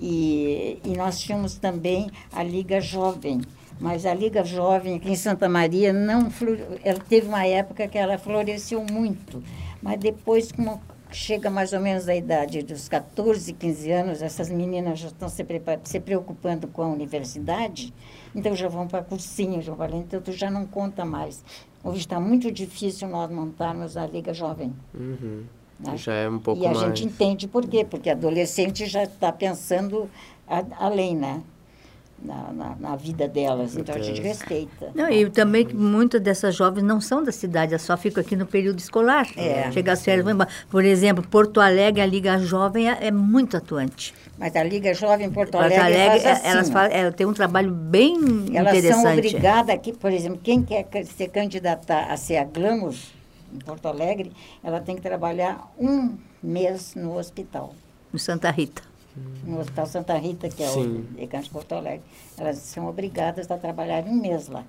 E, 0.00 0.80
e 0.84 0.96
nós 0.96 1.20
tínhamos 1.20 1.54
também 1.56 2.10
a 2.32 2.42
Liga 2.42 2.80
Jovem, 2.80 3.40
mas 3.80 4.04
a 4.04 4.12
Liga 4.12 4.44
Jovem 4.44 4.96
aqui 4.96 5.10
em 5.10 5.16
Santa 5.16 5.48
Maria 5.48 5.92
não 5.92 6.28
ela 6.82 6.98
teve 6.98 7.28
uma 7.28 7.46
época 7.46 7.86
que 7.86 7.96
ela 7.96 8.18
floresceu 8.18 8.84
muito, 8.90 9.42
mas 9.80 9.98
depois 9.98 10.50
como 10.50 10.80
chega 11.14 11.48
mais 11.48 11.72
ou 11.72 11.80
menos 11.80 12.04
da 12.04 12.14
idade 12.14 12.62
dos 12.62 12.88
14, 12.88 13.52
15 13.52 13.90
anos, 13.90 14.22
essas 14.22 14.50
meninas 14.50 14.98
já 14.98 15.08
estão 15.08 15.28
se, 15.28 15.46
se 15.84 16.00
preocupando 16.00 16.66
com 16.68 16.82
a 16.82 16.88
universidade, 16.88 17.94
então 18.34 18.54
já 18.54 18.68
vão 18.68 18.86
para 18.86 19.02
cursinho, 19.02 19.62
já 19.62 19.72
vão, 19.72 20.00
então 20.00 20.20
tu 20.20 20.32
já 20.32 20.50
não 20.50 20.66
conta 20.66 21.04
mais. 21.04 21.44
Hoje 21.82 22.00
está 22.00 22.18
muito 22.18 22.50
difícil 22.50 23.08
nós 23.08 23.30
montarmos 23.30 23.96
a 23.96 24.06
Liga 24.06 24.34
Jovem. 24.34 24.74
Uhum. 24.92 25.44
Né? 25.78 25.96
Já 25.96 26.14
é 26.14 26.28
um 26.28 26.38
pouco 26.38 26.62
mais... 26.62 26.78
E 26.78 26.84
a 26.84 26.86
gente 26.86 27.04
entende 27.04 27.46
por 27.46 27.66
quê, 27.66 27.84
porque 27.84 28.10
adolescente 28.10 28.86
já 28.86 29.04
está 29.04 29.30
pensando 29.30 30.10
a, 30.48 30.64
além, 30.78 31.16
né? 31.16 31.42
Na, 32.24 32.52
na, 32.52 32.76
na, 32.80 32.96
vida 32.96 33.28
delas. 33.28 33.76
Então 33.76 33.94
a 33.94 33.98
gente 33.98 34.20
respeita. 34.20 34.90
Não, 34.94 35.10
e 35.10 35.28
também 35.28 35.66
que 35.66 35.74
muitas 35.74 36.20
dessas 36.20 36.54
jovens 36.54 36.82
não 36.82 37.00
são 37.00 37.22
da 37.22 37.30
cidade, 37.30 37.72
elas 37.72 37.82
só 37.82 37.96
ficam 37.96 38.22
aqui 38.22 38.34
no 38.34 38.46
período 38.46 38.78
escolar. 38.78 39.28
É. 39.36 39.70
Chega 39.70 39.92
as 39.92 40.02
férias, 40.02 40.24
vão 40.24 40.32
embora. 40.34 40.48
Por 40.70 40.84
exemplo, 40.84 41.26
Porto 41.28 41.60
Alegre, 41.60 42.00
a 42.00 42.06
Liga 42.06 42.38
Jovem 42.38 42.90
é, 42.90 43.06
é 43.06 43.10
muito 43.10 43.56
atuante. 43.56 44.14
Mas 44.38 44.56
a 44.56 44.62
Liga 44.62 44.94
Jovem 44.94 45.30
Porto 45.30 45.56
Alegre, 45.56 45.78
Porto 45.78 45.86
Alegre 45.86 46.20
faz 46.20 46.38
assim, 46.38 46.48
elas 46.48 46.70
faz, 46.70 46.92
é, 46.92 47.10
tem 47.10 47.26
um 47.26 47.34
trabalho 47.34 47.70
bem 47.70 48.14
elas 48.54 48.76
interessante. 48.76 48.86
Elas 48.86 49.02
são 49.02 49.12
obrigadas 49.12 49.74
aqui, 49.74 49.92
por 49.92 50.10
exemplo, 50.10 50.40
quem 50.42 50.62
quer 50.62 50.86
se 51.04 51.28
candidatar 51.28 52.10
a 52.10 52.16
ser 52.16 52.38
a 52.38 52.44
Glamour 52.44 52.94
em 53.52 53.58
Porto 53.58 53.86
Alegre, 53.86 54.32
ela 54.62 54.80
tem 54.80 54.96
que 54.96 55.02
trabalhar 55.02 55.72
um 55.78 56.16
mês 56.42 56.94
no 56.96 57.16
hospital. 57.16 57.74
No 58.12 58.18
Santa 58.18 58.50
Rita 58.50 58.93
no 59.44 59.60
Hospital 59.60 59.86
Santa 59.86 60.16
Rita, 60.16 60.48
que 60.48 60.62
é 60.62 60.68
Sim. 60.68 60.98
o 60.98 61.02
Decante 61.16 61.50
Porto 61.50 61.72
Alegre. 61.72 62.02
Elas 62.36 62.58
são 62.58 62.88
obrigadas 62.88 63.50
a 63.50 63.56
trabalhar 63.56 64.04
um 64.04 64.14
mês 64.14 64.48
lá. 64.48 64.64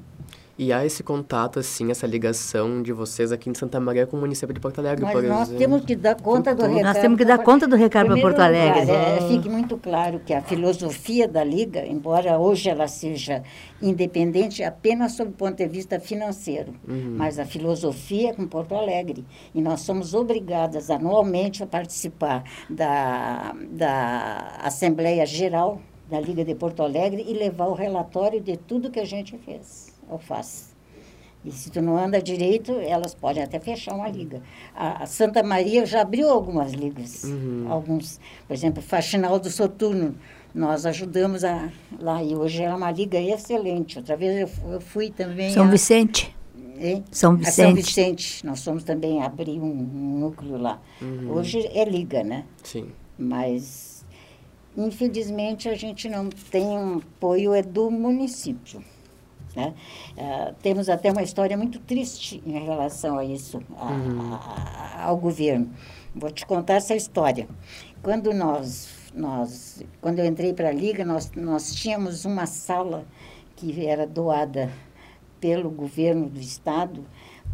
E 0.57 0.71
há 0.71 0.85
esse 0.85 1.03
contato, 1.03 1.59
assim, 1.59 1.91
essa 1.91 2.07
ligação 2.07 2.81
de 2.81 2.93
vocês 2.93 3.29
aqui 3.33 3.49
em 3.49 3.53
Santa 3.53 3.77
Maria 3.77 4.07
com 4.07 4.15
o 4.15 4.19
município 4.21 4.53
de 4.53 4.59
Porto 4.61 4.79
Alegre, 4.79 5.03
Mas 5.03 5.13
por 5.13 5.23
nós 5.23 5.41
exemplo. 5.49 5.57
temos 5.57 5.83
que 5.83 5.95
dar 5.97 6.15
conta 6.15 6.55
do 6.55 6.63
recado. 6.63 6.83
Nós 6.83 6.97
temos 6.97 7.17
que 7.17 7.25
dar 7.25 7.37
conta 7.39 7.67
do 7.67 7.75
recado 7.75 8.07
para 8.07 8.21
Porto 8.21 8.39
Alegre. 8.39 8.79
Lugar, 8.81 9.17
é, 9.17 9.27
fique 9.27 9.49
muito 9.49 9.77
claro 9.77 10.21
que 10.25 10.33
a 10.33 10.41
filosofia 10.41 11.27
da 11.27 11.43
Liga, 11.43 11.85
embora 11.85 12.39
hoje 12.39 12.69
ela 12.69 12.87
seja 12.87 13.43
independente 13.81 14.63
apenas 14.63 15.11
sob 15.11 15.31
o 15.31 15.33
ponto 15.33 15.57
de 15.57 15.67
vista 15.67 15.99
financeiro, 15.99 16.73
uhum. 16.87 17.15
mas 17.17 17.37
a 17.37 17.45
filosofia 17.45 18.29
é 18.29 18.33
com 18.33 18.47
Porto 18.47 18.75
Alegre. 18.75 19.25
E 19.53 19.61
nós 19.61 19.81
somos 19.81 20.13
obrigadas 20.13 20.89
anualmente 20.89 21.63
a 21.63 21.67
participar 21.67 22.43
da, 22.69 23.53
da 23.71 24.57
Assembleia 24.61 25.25
Geral 25.25 25.81
da 26.09 26.19
Liga 26.19 26.45
de 26.45 26.55
Porto 26.55 26.81
Alegre 26.81 27.25
e 27.27 27.33
levar 27.33 27.65
o 27.65 27.73
relatório 27.73 28.39
de 28.39 28.55
tudo 28.55 28.89
que 28.89 28.99
a 28.99 29.05
gente 29.05 29.37
fez 29.39 29.94
alface. 30.09 30.75
E 31.45 31.51
se 31.51 31.69
tu 31.69 31.79
não 31.79 31.95
anda 31.95 32.19
direito, 32.19 32.71
elas 32.71 33.13
podem 33.13 33.43
até 33.43 33.59
fechar 33.59 33.93
uma 33.93 34.09
liga. 34.09 34.41
A, 34.73 35.03
a 35.03 35.05
Santa 35.05 35.43
Maria 35.43 35.85
já 35.85 36.01
abriu 36.01 36.27
algumas 36.27 36.73
ligas. 36.73 37.23
Uhum. 37.23 37.67
Alguns, 37.69 38.19
por 38.47 38.53
exemplo, 38.53 38.81
Faxinal 38.81 39.37
do 39.37 39.51
Soturno, 39.51 40.15
nós 40.55 40.87
ajudamos 40.87 41.43
a, 41.43 41.69
lá. 41.99 42.23
E 42.23 42.35
hoje 42.35 42.63
é 42.63 42.73
uma 42.73 42.89
liga 42.89 43.19
excelente. 43.19 43.99
Outra 43.99 44.17
vez 44.17 44.49
eu, 44.49 44.73
eu 44.73 44.81
fui 44.81 45.11
também... 45.11 45.51
São 45.51 45.65
a, 45.65 45.69
Vicente. 45.69 46.35
É? 46.79 47.03
São 47.11 47.35
Vicente. 47.37 47.61
A 47.61 47.65
São 47.65 47.75
Vicente. 47.75 48.45
Nós 48.45 48.63
fomos 48.63 48.83
também 48.83 49.21
abrir 49.21 49.59
um, 49.59 49.71
um 49.71 50.19
núcleo 50.19 50.57
lá. 50.57 50.81
Uhum. 50.99 51.31
Hoje 51.31 51.59
é 51.71 51.85
liga, 51.85 52.23
né? 52.23 52.43
Sim. 52.63 52.87
Mas, 53.19 54.03
infelizmente, 54.75 55.69
a 55.69 55.75
gente 55.75 56.09
não 56.09 56.27
tem 56.29 56.65
um 56.65 56.97
apoio 56.97 57.53
é 57.53 57.61
do 57.61 57.91
município. 57.91 58.83
Né? 59.55 59.73
Uh, 60.17 60.53
temos 60.61 60.89
até 60.89 61.11
uma 61.11 61.23
história 61.23 61.55
muito 61.55 61.79
triste 61.79 62.43
em 62.45 62.59
relação 62.65 63.17
a 63.17 63.23
isso, 63.23 63.61
a, 63.77 63.85
uhum. 63.85 64.33
a, 64.33 65.03
ao 65.05 65.17
governo. 65.17 65.69
Vou 66.13 66.29
te 66.29 66.45
contar 66.45 66.75
essa 66.75 66.95
história. 66.95 67.47
Quando 68.03 68.33
nós, 68.33 68.89
nós 69.13 69.83
quando 70.01 70.19
eu 70.19 70.25
entrei 70.25 70.53
para 70.53 70.69
a 70.69 70.73
Liga, 70.73 71.05
nós, 71.05 71.31
nós 71.35 71.73
tínhamos 71.73 72.25
uma 72.25 72.45
sala 72.45 73.05
que 73.55 73.85
era 73.85 74.05
doada 74.05 74.69
pelo 75.39 75.69
governo 75.69 76.27
do 76.27 76.39
estado, 76.39 77.05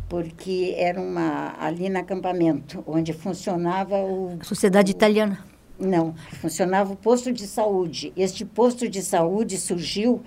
porque 0.10 0.74
era 0.78 1.00
uma 1.00 1.56
ali 1.60 1.90
no 1.90 2.00
acampamento, 2.00 2.84
onde 2.88 3.14
funcionava 3.14 3.96
o... 3.98 4.38
A 4.40 4.44
Sociedade 4.44 4.92
Italiana. 4.92 5.44
Não, 5.80 6.14
funcionava 6.40 6.94
o 6.94 6.96
posto 6.96 7.32
de 7.32 7.48
saúde. 7.48 8.14
Este 8.16 8.46
posto 8.46 8.88
de 8.88 9.02
saúde 9.02 9.58
surgiu 9.58 10.22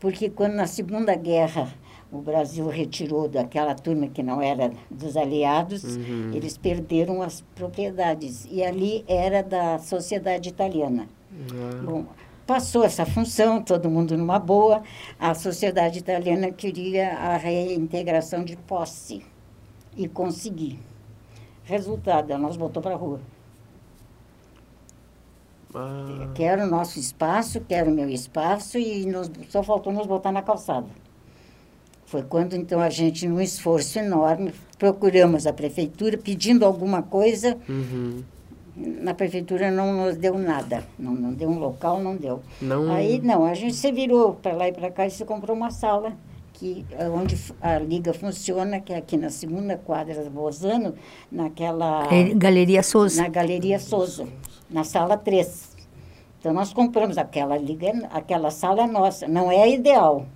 porque 0.00 0.30
quando 0.30 0.54
na 0.54 0.66
Segunda 0.66 1.14
Guerra 1.14 1.72
o 2.10 2.18
Brasil 2.18 2.66
retirou 2.66 3.28
daquela 3.28 3.74
turma 3.74 4.08
que 4.08 4.22
não 4.22 4.42
era 4.42 4.72
dos 4.90 5.16
aliados, 5.16 5.84
uhum. 5.84 6.32
eles 6.34 6.58
perderam 6.58 7.22
as 7.22 7.42
propriedades. 7.54 8.48
E 8.50 8.64
ali 8.64 9.04
era 9.06 9.42
da 9.42 9.78
sociedade 9.78 10.48
italiana. 10.48 11.06
Uhum. 11.30 11.84
Bom, 11.84 12.06
passou 12.46 12.82
essa 12.82 13.06
função, 13.06 13.62
todo 13.62 13.88
mundo 13.88 14.16
numa 14.16 14.40
boa. 14.40 14.82
A 15.20 15.34
sociedade 15.34 16.00
italiana 16.00 16.50
queria 16.50 17.12
a 17.12 17.36
reintegração 17.36 18.42
de 18.42 18.56
posse 18.56 19.22
e 19.96 20.08
consegui. 20.08 20.80
Resultado, 21.62 22.36
nos 22.38 22.56
botou 22.56 22.82
para 22.82 22.94
a 22.94 22.98
rua. 22.98 23.20
Ah. 25.74 26.28
Quero 26.34 26.64
o 26.64 26.66
nosso 26.66 26.98
espaço, 26.98 27.60
quero 27.60 27.90
o 27.90 27.94
meu 27.94 28.08
espaço 28.08 28.78
e 28.78 29.06
nos, 29.06 29.30
só 29.48 29.62
faltou 29.62 29.92
nos 29.92 30.06
botar 30.06 30.32
na 30.32 30.42
calçada. 30.42 30.86
Foi 32.06 32.22
quando, 32.22 32.56
então, 32.56 32.80
a 32.80 32.90
gente, 32.90 33.28
num 33.28 33.40
esforço 33.40 33.98
enorme, 33.98 34.52
procuramos 34.76 35.46
a 35.46 35.52
prefeitura 35.52 36.18
pedindo 36.18 36.64
alguma 36.64 37.02
coisa. 37.02 37.56
Uhum. 37.68 38.24
Na 38.76 39.14
prefeitura 39.14 39.70
não 39.70 39.92
nos 39.92 40.16
deu 40.16 40.36
nada. 40.36 40.84
Não, 40.98 41.12
não 41.12 41.32
deu 41.32 41.48
um 41.48 41.58
local, 41.58 42.00
não 42.00 42.16
deu. 42.16 42.40
Não... 42.60 42.90
Aí, 42.92 43.20
não, 43.20 43.44
a 43.44 43.54
gente 43.54 43.76
se 43.76 43.92
virou 43.92 44.34
para 44.34 44.54
lá 44.54 44.68
e 44.68 44.72
para 44.72 44.90
cá 44.90 45.06
e 45.06 45.10
se 45.10 45.24
comprou 45.24 45.56
uma 45.56 45.70
sala 45.70 46.12
que 46.54 46.84
onde 47.14 47.38
a 47.60 47.78
liga 47.78 48.12
funciona, 48.12 48.80
que 48.80 48.92
é 48.92 48.96
aqui 48.96 49.16
na 49.16 49.30
segunda 49.30 49.76
quadra 49.76 50.24
do 50.24 50.30
Bozano, 50.30 50.94
naquela... 51.30 52.08
Galeria 52.34 52.82
Souza. 52.82 53.22
Na 53.22 53.28
Galeria 53.28 53.78
Souza 53.78 54.26
na 54.70 54.84
sala 54.84 55.16
3. 55.16 55.76
Então, 56.38 56.52
nós 56.54 56.72
compramos 56.72 57.18
aquela, 57.18 57.56
aquela 58.10 58.50
sala 58.50 58.86
nossa. 58.86 59.28
Não 59.28 59.52
é 59.52 59.68
ideal. 59.68 60.26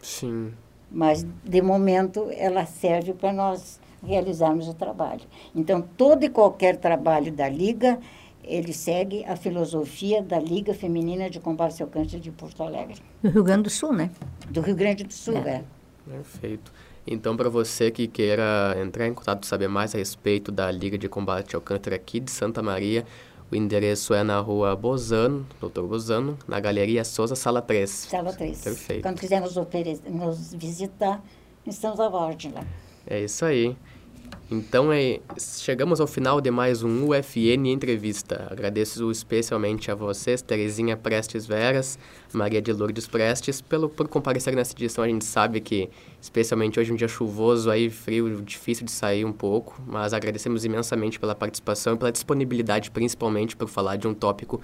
Sim. 0.00 0.52
Mas, 0.90 1.26
de 1.42 1.60
momento, 1.60 2.28
ela 2.36 2.64
serve 2.66 3.12
para 3.12 3.32
nós 3.32 3.80
realizarmos 4.06 4.68
o 4.68 4.74
trabalho. 4.74 5.22
Então, 5.54 5.82
todo 5.82 6.24
e 6.24 6.28
qualquer 6.28 6.76
trabalho 6.76 7.32
da 7.32 7.48
Liga, 7.48 7.98
ele 8.44 8.72
segue 8.72 9.24
a 9.24 9.34
filosofia 9.34 10.22
da 10.22 10.38
Liga 10.38 10.72
Feminina 10.72 11.28
de 11.28 11.40
Combate 11.40 11.82
ao 11.82 11.88
Câncer 11.88 12.20
de 12.20 12.30
Porto 12.30 12.62
Alegre. 12.62 12.96
Do 13.22 13.30
Rio 13.30 13.42
Grande 13.42 13.62
do 13.64 13.70
Sul, 13.70 13.92
né? 13.92 14.10
Do 14.48 14.60
Rio 14.60 14.76
Grande 14.76 15.02
do 15.02 15.12
Sul, 15.12 15.38
é. 15.38 15.50
é. 15.50 15.64
Perfeito. 16.08 16.72
Então, 17.06 17.36
para 17.36 17.48
você 17.48 17.90
que 17.90 18.06
queira 18.06 18.76
entrar 18.80 19.06
em 19.06 19.14
contato, 19.14 19.44
saber 19.46 19.68
mais 19.68 19.94
a 19.94 19.98
respeito 19.98 20.52
da 20.52 20.70
Liga 20.70 20.96
de 20.96 21.08
Combate 21.08 21.54
ao 21.56 21.60
Câncer 21.60 21.92
aqui 21.92 22.20
de 22.20 22.30
Santa 22.30 22.62
Maria, 22.62 23.04
o 23.54 23.56
endereço 23.56 24.12
é 24.12 24.24
na 24.24 24.40
rua 24.40 24.74
Bozano, 24.74 25.46
doutor 25.60 25.86
Bozano, 25.86 26.36
na 26.48 26.58
Galeria 26.58 27.04
Souza, 27.04 27.36
sala 27.36 27.62
3. 27.62 27.88
Sala 27.88 28.32
3. 28.32 28.60
Perfeito. 28.60 29.02
Quando 29.02 29.20
quiser 29.20 29.40
nos, 29.40 29.54
nos 29.54 30.54
visitar, 30.54 31.22
estamos 31.64 32.00
à 32.00 32.08
ordem 32.08 32.50
lá. 32.50 32.64
É 33.06 33.20
isso 33.20 33.44
aí. 33.44 33.76
Então, 34.50 34.92
é, 34.92 35.20
chegamos 35.38 36.00
ao 36.00 36.06
final 36.06 36.40
de 36.40 36.50
mais 36.50 36.82
um 36.82 37.08
UFN 37.08 37.66
Entrevista. 37.66 38.46
Agradeço 38.50 39.10
especialmente 39.10 39.90
a 39.90 39.94
vocês, 39.94 40.42
Terezinha 40.42 40.96
Prestes 40.96 41.46
Veras, 41.46 41.98
Maria 42.32 42.60
de 42.60 42.72
Lourdes 42.72 43.06
Prestes, 43.06 43.60
pelo, 43.60 43.88
por 43.88 44.06
comparecer 44.08 44.54
nessa 44.54 44.72
edição. 44.74 45.04
A 45.04 45.08
gente 45.08 45.24
sabe 45.24 45.60
que, 45.60 45.88
especialmente 46.20 46.78
hoje, 46.78 46.92
um 46.92 46.96
dia 46.96 47.08
chuvoso, 47.08 47.70
aí 47.70 47.90
frio, 47.90 48.42
difícil 48.42 48.84
de 48.84 48.92
sair 48.92 49.24
um 49.24 49.32
pouco, 49.32 49.80
mas 49.86 50.12
agradecemos 50.12 50.64
imensamente 50.64 51.18
pela 51.18 51.34
participação 51.34 51.94
e 51.94 51.96
pela 51.96 52.12
disponibilidade, 52.12 52.90
principalmente, 52.90 53.56
por 53.56 53.68
falar 53.68 53.96
de 53.96 54.06
um 54.06 54.14
tópico 54.14 54.60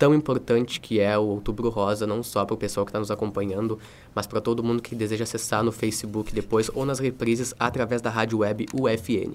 tão 0.00 0.14
importante 0.14 0.80
que 0.80 0.98
é 0.98 1.18
o 1.18 1.24
Outubro 1.24 1.68
Rosa, 1.68 2.06
não 2.06 2.22
só 2.22 2.42
para 2.46 2.54
o 2.54 2.56
pessoal 2.56 2.86
que 2.86 2.90
está 2.90 2.98
nos 2.98 3.10
acompanhando, 3.10 3.78
mas 4.14 4.26
para 4.26 4.40
todo 4.40 4.64
mundo 4.64 4.80
que 4.80 4.94
deseja 4.94 5.24
acessar 5.24 5.62
no 5.62 5.70
Facebook 5.70 6.32
depois 6.32 6.70
ou 6.74 6.86
nas 6.86 6.98
reprises 6.98 7.52
através 7.60 8.00
da 8.00 8.08
rádio 8.08 8.38
web 8.38 8.64
UFN. 8.72 9.34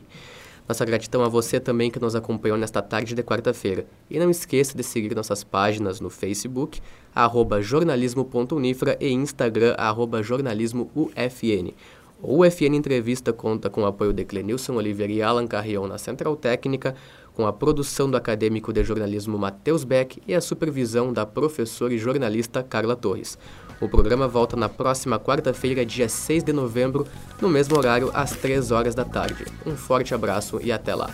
Nossa 0.67 0.83
gratidão 0.83 1.23
a 1.23 1.29
você 1.29 1.59
também 1.59 1.91
que 1.91 1.99
nos 1.99 2.15
acompanhou 2.15 2.57
nesta 2.57 2.81
tarde 2.81 3.13
de 3.13 3.21
quarta-feira. 3.21 3.85
E 4.09 4.17
não 4.17 4.31
esqueça 4.31 4.75
de 4.75 4.81
seguir 4.81 5.15
nossas 5.15 5.43
páginas 5.43 6.01
no 6.01 6.09
Facebook, 6.09 6.81
arroba 7.13 7.61
jornalismo.unifra 7.61 8.97
e 8.99 9.11
Instagram, 9.11 9.75
arroba 9.77 10.23
jornalismoufn. 10.23 11.75
O 12.23 12.43
UFN 12.43 12.73
Entrevista 12.73 13.31
conta 13.31 13.69
com 13.69 13.81
o 13.81 13.85
apoio 13.85 14.11
de 14.11 14.25
Clenilson 14.25 14.73
Oliveira 14.73 15.13
e 15.13 15.21
Alan 15.21 15.45
Carrion 15.45 15.85
na 15.85 15.99
Central 15.99 16.35
Técnica, 16.35 16.95
com 17.35 17.45
a 17.45 17.53
produção 17.53 18.09
do 18.09 18.15
acadêmico 18.15 18.71
de 18.71 18.83
jornalismo 18.83 19.37
Matheus 19.37 19.83
Beck 19.83 20.21
e 20.25 20.33
a 20.33 20.39
supervisão 20.39 21.11
da 21.11 21.25
professora 21.25 21.93
e 21.93 21.97
jornalista 21.97 22.63
Carla 22.63 22.95
Torres. 22.95 23.37
O 23.81 23.89
programa 23.89 24.25
volta 24.25 24.55
na 24.55 24.69
próxima 24.69 25.19
quarta-feira, 25.19 25.85
dia 25.85 26.07
6 26.07 26.43
de 26.43 26.53
novembro, 26.53 27.05
no 27.41 27.49
mesmo 27.49 27.77
horário, 27.77 28.09
às 28.13 28.31
3 28.31 28.71
horas 28.71 28.95
da 28.95 29.03
tarde. 29.03 29.45
Um 29.65 29.75
forte 29.75 30.15
abraço 30.15 30.59
e 30.63 30.71
até 30.71 30.95
lá. 30.95 31.13